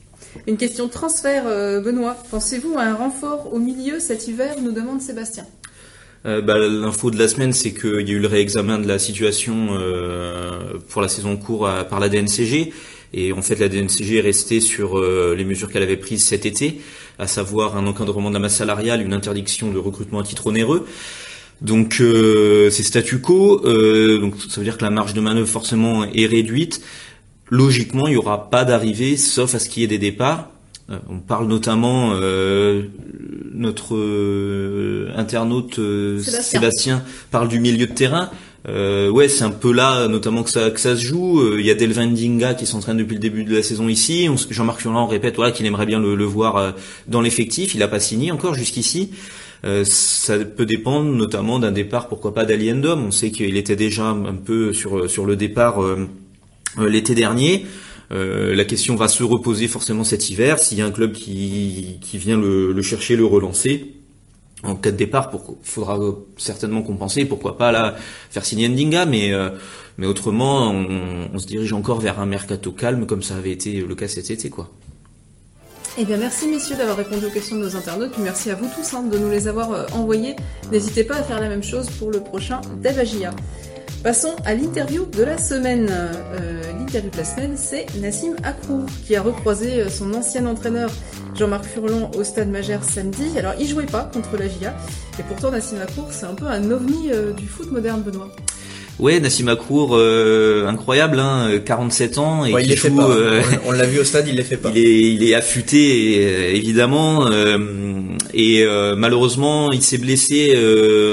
Une 0.47 0.57
question 0.57 0.87
de 0.87 0.91
transfert, 0.91 1.45
euh, 1.47 1.81
Benoît. 1.81 2.17
Pensez-vous 2.31 2.77
à 2.79 2.83
un 2.83 2.95
renfort 2.95 3.53
au 3.53 3.59
milieu 3.59 4.01
cet 4.01 4.29
hiver 4.29 4.57
nous 4.63 4.73
demande 4.73 5.01
Sébastien. 5.01 5.47
Euh, 6.25 6.41
bah, 6.41 6.57
L'info 6.59 7.11
de 7.11 7.19
la 7.19 7.29
semaine, 7.29 7.53
c'est 7.53 7.73
qu'il 7.73 8.09
y 8.09 8.13
a 8.13 8.15
eu 8.15 8.21
le 8.21 8.29
réexamen 8.29 8.79
de 8.79 8.89
la 8.89 8.99
situation 8.99 9.69
pour 10.89 11.03
la 11.03 11.09
saison 11.09 11.37
court 11.37 11.69
par 11.89 12.01
la 12.01 12.09
DNCG 12.09 12.73
et 13.15 13.33
en 13.33 13.43
fait, 13.43 13.57
la 13.57 13.69
DNCG 13.69 14.17
est 14.17 14.21
restée 14.21 14.61
sur 14.61 14.99
euh, 14.99 15.35
les 15.37 15.45
mesures 15.45 15.71
qu'elle 15.71 15.83
avait 15.83 15.97
prises 15.97 16.25
cet 16.25 16.47
été, 16.47 16.81
à 17.19 17.27
savoir 17.27 17.77
un 17.77 17.87
encadrement 17.87 18.31
de 18.31 18.35
la 18.35 18.41
masse 18.41 18.57
salariale, 18.57 19.03
une 19.03 19.13
interdiction 19.13 19.71
de 19.71 19.79
recrutement 19.79 20.21
à 20.21 20.23
titre 20.23 20.47
onéreux. 20.47 20.87
Donc 21.61 21.99
euh, 22.01 22.71
c'est 22.71 22.83
statu 22.83 23.21
quo, 23.21 23.65
euh, 23.65 24.19
donc 24.19 24.35
ça 24.49 24.61
veut 24.61 24.65
dire 24.65 24.77
que 24.77 24.85
la 24.85 24.91
marge 24.91 25.15
de 25.15 25.21
manœuvre 25.21 25.49
forcément 25.49 26.05
est 26.05 26.27
réduite. 26.27 26.83
Logiquement, 27.51 28.09
il 28.09 28.13
n'y 28.13 28.17
aura 28.17 28.51
pas 28.51 28.65
d'arrivée, 28.65 29.17
sauf 29.17 29.55
à 29.55 29.59
ce 29.59 29.69
qu'il 29.69 29.83
y 29.83 29.85
ait 29.85 29.89
des 29.89 29.99
départs. 29.99 30.49
on 31.09 31.19
parle 31.19 31.47
notamment 31.47 32.15
notre 33.53 33.95
internaute 35.15 35.75
Sébastien. 35.75 36.43
Sébastien 36.43 37.05
parle 37.31 37.49
du 37.49 37.61
milieu 37.61 37.87
de 37.87 37.93
terrain. 37.93 38.31
Euh, 38.69 39.11
ouais, 39.11 39.29
c'est 39.29 39.45
un 39.45 39.51
peu 39.51 39.73
là, 39.73 40.07
notamment 40.07 40.43
que 40.43 40.51
ça, 40.51 40.71
que 40.71 40.79
ça 40.79 40.97
se 40.97 41.03
joue. 41.03 41.41
Euh, 41.41 41.57
il 41.59 41.67
y 41.67 41.71
a 41.71 41.75
Delvin 41.75 42.07
Dinga 42.07 42.55
qui 42.55 42.67
s'entraîne 42.67 42.97
depuis 42.97 43.15
le 43.15 43.21
début 43.21 43.45
de 43.45 43.55
la 43.55 43.63
saison 43.63 43.89
ici. 43.89 44.29
Jean-Marc 44.51 44.81
Furlan 44.81 45.07
répète 45.07 45.37
voilà 45.37 45.51
qu'il 45.51 45.67
aimerait 45.67 45.87
bien 45.87 46.01
le, 46.01 46.25
voir 46.25 46.57
euh, 46.57 46.73
dans 47.09 47.21
l'effectif. 47.21 47.75
Il 47.75 47.81
n'a 47.81 47.89
pas 47.89 48.01
signé 48.01 48.31
encore 48.31 48.55
jusqu'ici. 48.55 49.11
Euh, 49.65 49.85
ça 49.85 50.39
peut 50.39 50.67
dépendre 50.67 51.11
notamment 51.13 51.59
d'un 51.59 51.73
départ, 51.73 52.09
pourquoi 52.09 52.35
pas 52.35 52.45
d'Aliendom. 52.45 52.99
On 53.07 53.11
sait 53.11 53.31
qu'il 53.31 53.57
était 53.57 53.77
déjà 53.77 54.07
un 54.07 54.35
peu 54.35 54.73
sur 54.73 55.09
sur 55.09 55.25
le 55.25 55.37
départ 55.37 55.81
l'été 56.79 57.15
dernier. 57.15 57.67
la 58.11 58.65
question 58.65 58.97
va 58.97 59.09
se 59.09 59.23
reposer 59.23 59.69
forcément 59.69 60.05
cet 60.05 60.31
hiver. 60.31 60.59
S'il 60.59 60.79
y 60.79 60.83
a 60.83 60.87
un 60.87 60.91
club 60.91 61.13
qui, 61.13 61.99
qui 62.01 62.19
vient 62.19 62.39
le, 62.39 62.73
le 62.73 62.83
chercher, 62.83 63.17
le 63.17 63.25
relancer, 63.25 63.95
en 64.63 64.77
cas 64.77 64.91
de 64.91 64.97
départ, 64.97 65.31
pour, 65.31 65.57
faudra 65.63 65.99
certainement 66.37 66.83
compenser. 66.83 67.25
Pourquoi 67.25 67.57
pas 67.57 67.73
là 67.73 67.97
faire 68.31 68.45
signer 68.45 68.69
Ndinga, 68.69 69.07
mais 69.07 69.33
euh, 69.33 69.51
mais 69.99 70.07
autrement, 70.07 70.71
on, 70.71 71.39
se 71.39 71.47
dirige 71.47 71.73
encore 71.73 72.01
vers 72.01 72.19
un 72.19 72.27
mercato 72.27 72.73
calme, 72.73 73.07
comme 73.07 73.23
ça 73.23 73.37
avait 73.37 73.51
été 73.51 73.83
le 73.83 73.95
cas 73.95 74.09
cet 74.09 74.31
été, 74.31 74.49
quoi. 74.49 74.71
Eh 75.99 76.07
bien, 76.07 76.17
merci 76.17 76.49
messieurs 76.49 76.77
d'avoir 76.77 76.97
répondu 76.97 77.27
aux 77.27 77.31
questions 77.31 77.57
de 77.57 77.61
nos 77.61 77.77
internautes, 77.77 78.13
puis 78.13 78.23
merci 78.23 78.51
à 78.51 78.55
vous 78.55 78.67
tous 78.75 78.95
hein, 78.95 79.03
de 79.03 79.19
nous 79.19 79.31
les 79.31 79.47
avoir 79.47 79.73
euh, 79.73 79.85
envoyés. 79.93 80.37
N'hésitez 80.71 81.05
pas 81.05 81.17
à 81.17 81.23
faire 81.23 81.39
la 81.39 81.51
même 81.51 81.63
chose 81.63 81.91
pour 81.91 82.11
le 82.11 82.21
prochain 82.21 82.63
Devagia. 82.83 83.31
Passons 84.03 84.35
à 84.47 84.55
l'interview 84.55 85.05
de 85.05 85.23
la 85.23 85.37
semaine. 85.37 85.89
Euh, 85.91 86.63
l'interview 86.79 87.11
de 87.11 87.17
la 87.19 87.25
semaine, 87.25 87.57
c'est 87.57 87.87
Nassim 88.01 88.35
Akrou, 88.43 88.87
qui 89.07 89.15
a 89.17 89.23
recroisé 89.23 89.83
euh, 89.83 89.91
son 89.91 90.15
ancien 90.15 90.47
entraîneur 90.47 90.91
Jean-Marc 91.35 91.67
Furlon 91.67 92.11
au 92.17 92.25
Stade 92.25 92.49
Magère 92.49 92.83
samedi. 92.83 93.39
Alors, 93.39 93.53
il 93.61 93.69
jouait 93.69 93.85
pas 93.85 94.11
contre 94.13 94.39
la 94.39 94.49
GIA, 94.49 94.75
et 95.19 95.23
pourtant 95.23 95.51
Nassim 95.51 95.77
Akrou, 95.79 96.05
c'est 96.11 96.27
un 96.27 96.35
peu 96.35 96.47
un 96.47 96.71
ovni 96.71 97.13
euh, 97.13 97.33
du 97.33 97.47
foot 97.47 97.71
moderne, 97.71 98.01
Benoît. 98.01 98.31
Ouais, 99.03 99.19
Nassim 99.19 99.49
Akour, 99.49 99.97
euh, 99.97 100.69
incroyable, 100.69 101.19
hein, 101.19 101.51
47 101.65 102.19
ans 102.19 102.47
et 102.47 102.53
il 102.53 102.77
joue, 102.77 103.01
euh, 103.01 103.43
on, 103.67 103.73
l'a 103.73 103.85
vu 103.85 103.99
au 103.99 104.05
stade, 104.05 104.29
il 104.29 104.37
les 104.37 104.45
fait 104.45 104.57
pas. 104.57 104.71
Il 104.77 104.79
est, 104.79 105.13
il 105.15 105.29
est 105.29 105.35
affûté 105.35 106.25
euh, 106.25 106.55
évidemment 106.55 107.29
et 108.33 108.65
malheureusement 108.97 109.73
il 109.73 109.83
s'est 109.83 109.99
blessé 109.99 110.57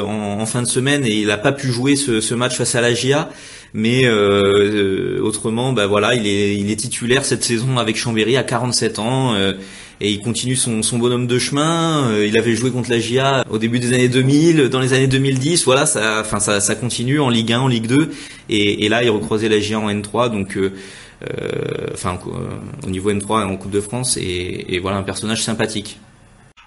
en, 0.06 0.46
fin 0.46 0.62
de 0.62 0.68
semaine 0.68 1.04
et 1.04 1.16
il 1.22 1.28
n'a 1.28 1.38
pas 1.38 1.52
pu 1.52 1.72
jouer 1.72 1.96
ce, 1.96 2.22
ce, 2.22 2.36
match 2.36 2.56
face 2.56 2.76
à 2.76 2.82
la 2.82 2.94
GIA. 2.94 3.32
Mais 3.74 4.08
autrement, 5.20 5.74
bah 5.74 5.88
voilà, 5.88 6.14
il 6.14 6.28
est, 6.28 6.56
il 6.58 6.70
est 6.70 6.76
titulaire 6.76 7.26
cette 7.26 7.44
saison 7.44 7.80
avec 7.80 7.98
Chambéry 7.98 8.38
à 8.38 8.44
47 8.44 9.00
ans 9.00 9.36
et 10.02 10.12
il 10.12 10.22
continue 10.22 10.56
son, 10.56 10.82
son 10.82 10.98
bonhomme 10.98 11.28
de 11.28 11.40
chemin. 11.40 12.10
Euh, 12.12 12.26
il 12.26 12.38
avait 12.38 12.56
joué 12.56 12.72
contre 12.72 12.90
la 12.90 13.00
GIA 13.00 13.44
au 13.50 13.58
début 13.58 13.80
des 13.80 13.94
années 13.94 14.10
2000, 14.10 14.70
dans 14.70 14.80
les 14.80 14.94
années 14.94 15.08
2010. 15.08 15.66
Voilà, 15.66 15.86
ça, 15.86 16.22
enfin 16.22 16.40
ça, 16.40 16.62
ça 16.62 16.76
continue 16.76 17.20
en 17.20 17.30
Ligue 17.30 17.54
1, 17.54 17.60
en 17.62 17.68
Ligue 17.68 17.88
2, 17.88 18.12
et, 18.50 18.86
et 18.86 18.90
là 18.90 19.04
il 19.04 19.10
recroisait 19.10 19.50
la 19.50 19.60
GIA 19.60 19.80
en 19.80 19.90
N3, 19.90 20.30
donc 20.30 20.58
euh, 20.58 20.74
euh 21.24 21.88
enfin 21.94 22.18
au 22.86 22.90
niveau 22.90 23.12
N3 23.12 23.46
en 23.46 23.58
Coupe 23.58 23.72
de 23.72 23.82
France, 23.82 24.18
et, 24.18 24.66
et 24.70 24.80
voilà 24.80 24.98
un 24.98 25.04
personnage 25.04 25.44
sympathique. 25.44 25.98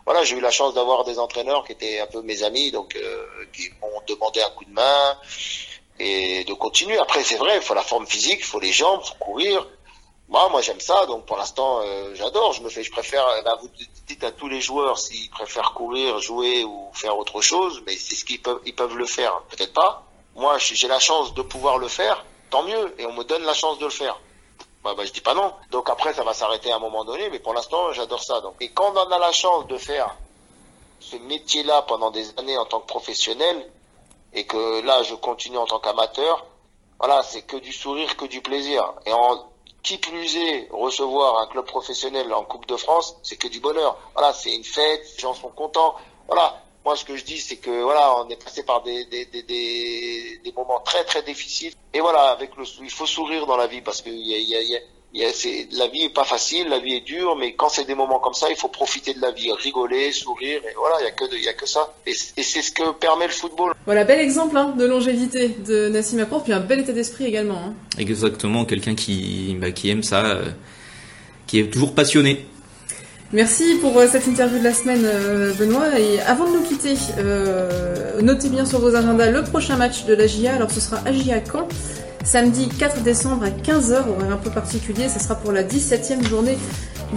Voilà, 0.05 0.25
j'ai 0.25 0.37
eu 0.37 0.40
la 0.40 0.51
chance 0.51 0.75
d'avoir 0.75 1.05
des 1.05 1.18
entraîneurs 1.18 1.64
qui 1.64 1.73
étaient 1.73 2.01
un 2.01 2.07
peu 2.07 2.23
mes 2.23 2.42
amis, 2.42 2.73
donc 2.73 2.97
euh, 2.97 3.25
qui 3.53 3.71
m'ont 3.81 3.88
demandé 4.09 4.40
un 4.40 4.51
coup 4.51 4.64
de 4.64 4.73
main 4.73 5.16
et 6.01 6.45
de 6.45 6.55
continuer. 6.55 6.99
Après, 6.99 7.23
c'est 7.23 7.37
vrai, 7.37 7.57
il 7.57 7.62
faut 7.62 7.75
la 7.75 7.83
forme 7.83 8.07
physique, 8.07 8.38
il 8.40 8.45
faut 8.45 8.59
les 8.59 8.73
jambes, 8.73 9.01
il 9.05 9.09
faut 9.09 9.25
courir. 9.25 9.66
Moi, 10.33 10.49
moi 10.49 10.62
j'aime 10.62 10.81
ça, 10.81 11.05
donc 11.05 11.27
pour 11.27 11.37
l'instant 11.37 11.81
euh, 11.83 12.14
j'adore. 12.14 12.55
Je 12.55 12.62
me 12.62 12.71
fais, 12.71 12.83
je 12.83 12.90
préfère. 12.90 13.23
Bah, 13.45 13.59
vous 13.61 13.68
dites 14.07 14.25
à 14.25 14.33
tous 14.33 14.49
les 14.49 14.62
joueurs 14.62 14.97
s'ils 14.99 15.29
préfèrent 15.29 15.75
courir, 15.75 16.21
jouer 16.21 16.64
ou 16.64 16.88
faire 16.95 17.18
autre 17.18 17.42
chose, 17.42 17.83
mais 17.87 17.95
c'est 17.97 18.14
ce 18.14 18.25
qu'ils 18.25 18.40
peuvent, 18.40 18.61
ils 18.64 18.75
peuvent 18.75 18.97
le 18.97 19.05
faire. 19.05 19.42
Peut-être 19.51 19.75
pas. 19.75 20.05
Moi, 20.35 20.57
j'ai 20.57 20.88
la 20.88 20.99
chance 20.99 21.35
de 21.35 21.42
pouvoir 21.42 21.77
le 21.77 21.87
faire, 21.87 22.25
tant 22.49 22.62
mieux, 22.62 22.95
et 22.99 23.05
on 23.05 23.12
me 23.12 23.25
donne 23.25 23.42
la 23.42 23.53
chance 23.53 23.79
de 23.79 23.85
le 23.85 23.90
faire. 23.90 24.18
Bah, 24.83 24.95
bah 24.97 25.05
je 25.05 25.12
dis 25.12 25.21
pas 25.21 25.35
non. 25.35 25.53
Donc 25.71 25.90
après, 25.90 26.14
ça 26.14 26.25
va 26.25 26.33
s'arrêter 26.33 26.73
à 26.73 26.77
un 26.77 26.79
moment 26.79 27.05
donné, 27.05 27.29
mais 27.29 27.38
pour 27.38 27.53
l'instant, 27.53 27.92
j'adore 27.92 28.23
ça. 28.23 28.40
Donc, 28.40 28.55
et 28.61 28.71
quand 28.71 28.90
on 28.95 29.11
a 29.12 29.18
la 29.18 29.33
chance 29.33 29.66
de 29.66 29.77
faire 29.77 30.16
ce 30.99 31.16
métier-là 31.16 31.83
pendant 31.83 32.11
des 32.11 32.27
années 32.38 32.57
en 32.57 32.64
tant 32.64 32.81
que 32.81 32.87
professionnel, 32.87 33.71
et 34.33 34.47
que 34.47 34.81
là, 34.81 35.03
je 35.03 35.14
continue 35.14 35.59
en 35.59 35.66
tant 35.66 35.79
qu'amateur, 35.79 36.47
voilà, 36.99 37.23
c'est 37.23 37.42
que 37.42 37.59
du 37.59 37.73
sourire, 37.75 38.16
que 38.16 38.25
du 38.25 38.40
plaisir. 38.40 38.95
Et 39.05 39.12
en, 39.12 39.52
qui 39.83 39.99
plus 39.99 40.37
est, 40.37 40.68
recevoir 40.71 41.40
un 41.40 41.47
club 41.47 41.64
professionnel 41.64 42.33
en 42.33 42.45
Coupe 42.45 42.66
de 42.66 42.77
France, 42.77 43.16
c'est 43.23 43.37
que 43.37 43.49
du 43.49 43.61
bonheur. 43.61 43.99
Voilà, 44.14 44.33
c'est 44.33 44.55
une 44.55 44.64
fête, 44.64 45.03
les 45.16 45.21
gens 45.21 45.35
sont 45.35 45.51
contents. 45.51 45.97
Voilà, 46.29 46.62
moi 46.85 46.97
ce 46.97 47.05
que 47.05 47.16
je 47.16 47.25
dis, 47.25 47.38
c'est 47.38 47.57
que 47.57 47.83
voilà, 47.83 48.16
on 48.18 48.29
est 48.29 48.42
passé 48.42 48.62
par 48.62 48.83
des, 48.83 49.05
des, 49.07 49.27
des, 49.27 49.42
des, 49.42 50.53
moments 50.53 50.81
très 50.81 51.05
très 51.05 51.23
difficiles. 51.23 51.75
Et 51.92 52.01
voilà, 52.01 52.31
avec 52.31 52.57
le, 52.57 52.64
il 52.81 52.90
faut 52.90 53.07
sourire 53.07 53.47
dans 53.47 53.57
la 53.57 53.66
vie 53.66 53.81
parce 53.81 54.03
qu'il 54.03 54.14
y 54.14 54.35
a, 54.55 54.61
y, 54.61 54.77
a, 54.77 54.81
la 55.14 55.88
vie 55.88 56.05
est 56.05 56.14
pas 56.14 56.25
facile, 56.25 56.68
la 56.68 56.79
vie 56.79 56.94
est 56.94 57.05
dure, 57.05 57.37
mais 57.37 57.55
quand 57.55 57.68
c'est 57.68 57.85
des 57.85 57.94
moments 57.94 58.18
comme 58.18 58.33
ça, 58.33 58.46
il 58.51 58.57
faut 58.57 58.68
profiter 58.68 59.12
de 59.12 59.20
la 59.20 59.31
vie, 59.31 59.51
rigoler, 59.53 60.11
sourire, 60.11 60.61
et 60.64 60.75
voilà, 60.77 60.96
il 61.01 61.05
y 61.05 61.07
a 61.07 61.11
que 61.11 61.25
il 61.37 61.44
y 61.44 61.48
a 61.48 61.53
que 61.53 61.66
ça. 61.66 61.94
Et, 62.07 62.14
c'est 62.14 62.62
ce 62.62 62.72
que 62.72 62.92
permet 62.92 63.27
le 63.27 63.33
football. 63.33 63.75
Voilà, 63.85 64.05
bel 64.05 64.20
exemple 64.20 64.57
hein, 64.57 64.75
de 64.77 64.85
longévité 64.87 65.48
de 65.48 65.88
Nassim 65.88 66.18
Akrour, 66.20 66.42
puis 66.42 66.53
un 66.53 66.61
bel 66.61 66.81
état 66.81 66.92
d'esprit 66.92 67.27
également. 67.27 67.59
Hein. 67.59 67.75
Exactement, 67.98 68.64
quelqu'un 68.64 68.94
qui 68.94 69.57
bah, 69.61 69.70
qui 69.70 69.90
aime 69.90 70.03
ça, 70.03 70.25
euh, 70.25 70.51
qui 71.46 71.59
est 71.59 71.70
toujours 71.70 71.94
passionné. 71.94 72.46
Merci 73.33 73.77
pour 73.81 73.96
euh, 73.98 74.07
cette 74.11 74.27
interview 74.27 74.59
de 74.59 74.64
la 74.64 74.75
semaine, 74.75 75.03
euh, 75.05 75.53
Benoît. 75.55 75.98
Et 75.98 76.20
avant 76.20 76.46
de 76.51 76.57
nous 76.57 76.62
quitter, 76.62 76.94
notez 78.22 78.48
bien 78.48 78.64
sur 78.64 78.81
vos 78.81 78.94
agendas 78.94 79.31
le 79.31 79.42
prochain 79.42 79.77
match 79.77 80.05
de 80.05 80.14
la 80.14 80.27
GIA. 80.27 80.55
Alors 80.55 80.70
ce 80.70 80.81
sera 80.81 80.98
AGIA 81.07 81.42
Caen. 81.44 81.68
Samedi 82.25 82.69
4 82.69 83.03
décembre 83.03 83.45
à 83.45 83.51
15h, 83.51 84.09
horaire 84.09 84.33
un 84.33 84.37
peu 84.37 84.51
particulier, 84.51 85.09
ce 85.09 85.19
sera 85.19 85.35
pour 85.35 85.51
la 85.51 85.65
17e 85.65 86.27
journée 86.27 86.57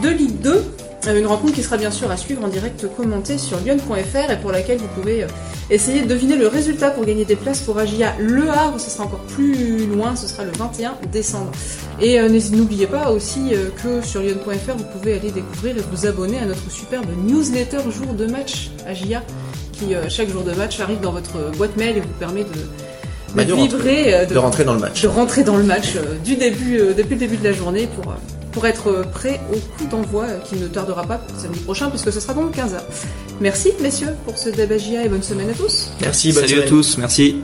de 0.02 0.10
Ligue 0.10 0.40
2. 0.42 0.64
Euh, 1.08 1.20
une 1.20 1.28
rencontre 1.28 1.54
qui 1.54 1.62
sera 1.62 1.78
bien 1.78 1.92
sûr 1.92 2.10
à 2.10 2.18
suivre 2.18 2.44
en 2.44 2.48
direct 2.48 2.88
commentée 2.98 3.38
sur 3.38 3.60
lyon.fr 3.60 4.32
et 4.32 4.40
pour 4.42 4.52
laquelle 4.52 4.80
vous 4.80 4.88
pouvez 5.00 5.24
euh, 5.24 5.28
essayer 5.70 6.02
de 6.02 6.08
deviner 6.08 6.36
le 6.36 6.48
résultat 6.48 6.90
pour 6.90 7.06
gagner 7.06 7.24
des 7.24 7.36
places 7.36 7.62
pour 7.62 7.78
Agia 7.78 8.16
Le 8.20 8.50
Havre. 8.50 8.80
Ce 8.80 8.90
sera 8.90 9.04
encore 9.04 9.24
plus 9.28 9.86
loin, 9.86 10.16
ce 10.16 10.28
sera 10.28 10.44
le 10.44 10.52
21 10.58 10.96
décembre. 11.12 11.52
Et 12.02 12.20
euh, 12.20 12.28
n'oubliez 12.52 12.88
pas 12.88 13.12
aussi 13.12 13.54
que 13.84 14.02
sur 14.02 14.22
lyon.fr 14.22 14.76
vous 14.76 14.86
pouvez 14.86 15.14
aller 15.18 15.32
découvrir 15.32 15.78
et 15.78 15.82
vous 15.92 16.08
abonner 16.08 16.40
à 16.40 16.46
notre 16.46 16.72
superbe 16.72 17.06
newsletter 17.26 17.80
jour 17.92 18.14
de 18.16 18.26
match 18.26 18.72
Agia 18.88 19.24
qui 19.72 19.94
chaque 20.08 20.30
jour 20.30 20.44
de 20.44 20.54
match 20.54 20.80
arrive 20.80 21.02
dans 21.02 21.12
votre 21.12 21.52
boîte 21.58 21.76
mail 21.76 21.98
et 21.98 22.00
vous 22.00 22.08
permet 22.18 22.44
de 22.44 22.50
bah, 23.36 23.44
de, 23.46 23.54
vibrer, 23.54 24.14
euh, 24.14 24.26
de, 24.26 24.38
rentrer 24.38 24.64
dans 24.64 24.74
le 24.74 24.80
match. 24.80 25.02
De 25.02 25.08
rentrer 25.08 25.44
dans 25.44 25.58
le 25.58 25.64
match 25.64 25.96
euh, 25.96 26.18
du 26.24 26.36
début, 26.36 26.80
euh, 26.80 26.94
depuis 26.94 27.16
le 27.16 27.20
début 27.20 27.38
de 27.38 27.44
la 27.44 27.54
journée 27.54 27.88
pour, 27.88 28.14
pour 28.52 28.66
être 28.66 29.06
prêt 29.12 29.40
au 29.54 29.58
coup 29.58 29.90
d'envoi 29.90 30.28
qui 30.46 30.56
ne 30.56 30.68
tardera 30.68 31.04
pas 31.04 31.22
samedi 31.38 31.60
prochain 31.60 31.90
puisque 31.90 32.12
ce 32.12 32.20
sera 32.20 32.34
donc 32.34 32.56
15h. 32.56 32.80
Merci 33.42 33.74
messieurs 33.82 34.16
pour 34.26 34.38
ce 34.38 34.50
débat 34.50 34.76
et 34.76 35.10
bonne 35.10 35.24
semaine 35.24 35.50
à 35.50 35.54
tous. 35.54 35.92
Merci, 36.02 36.32
bonne 36.32 36.48
Salut 36.48 36.62
à 36.62 36.64
tous, 36.64 36.98
merci. 36.98 37.42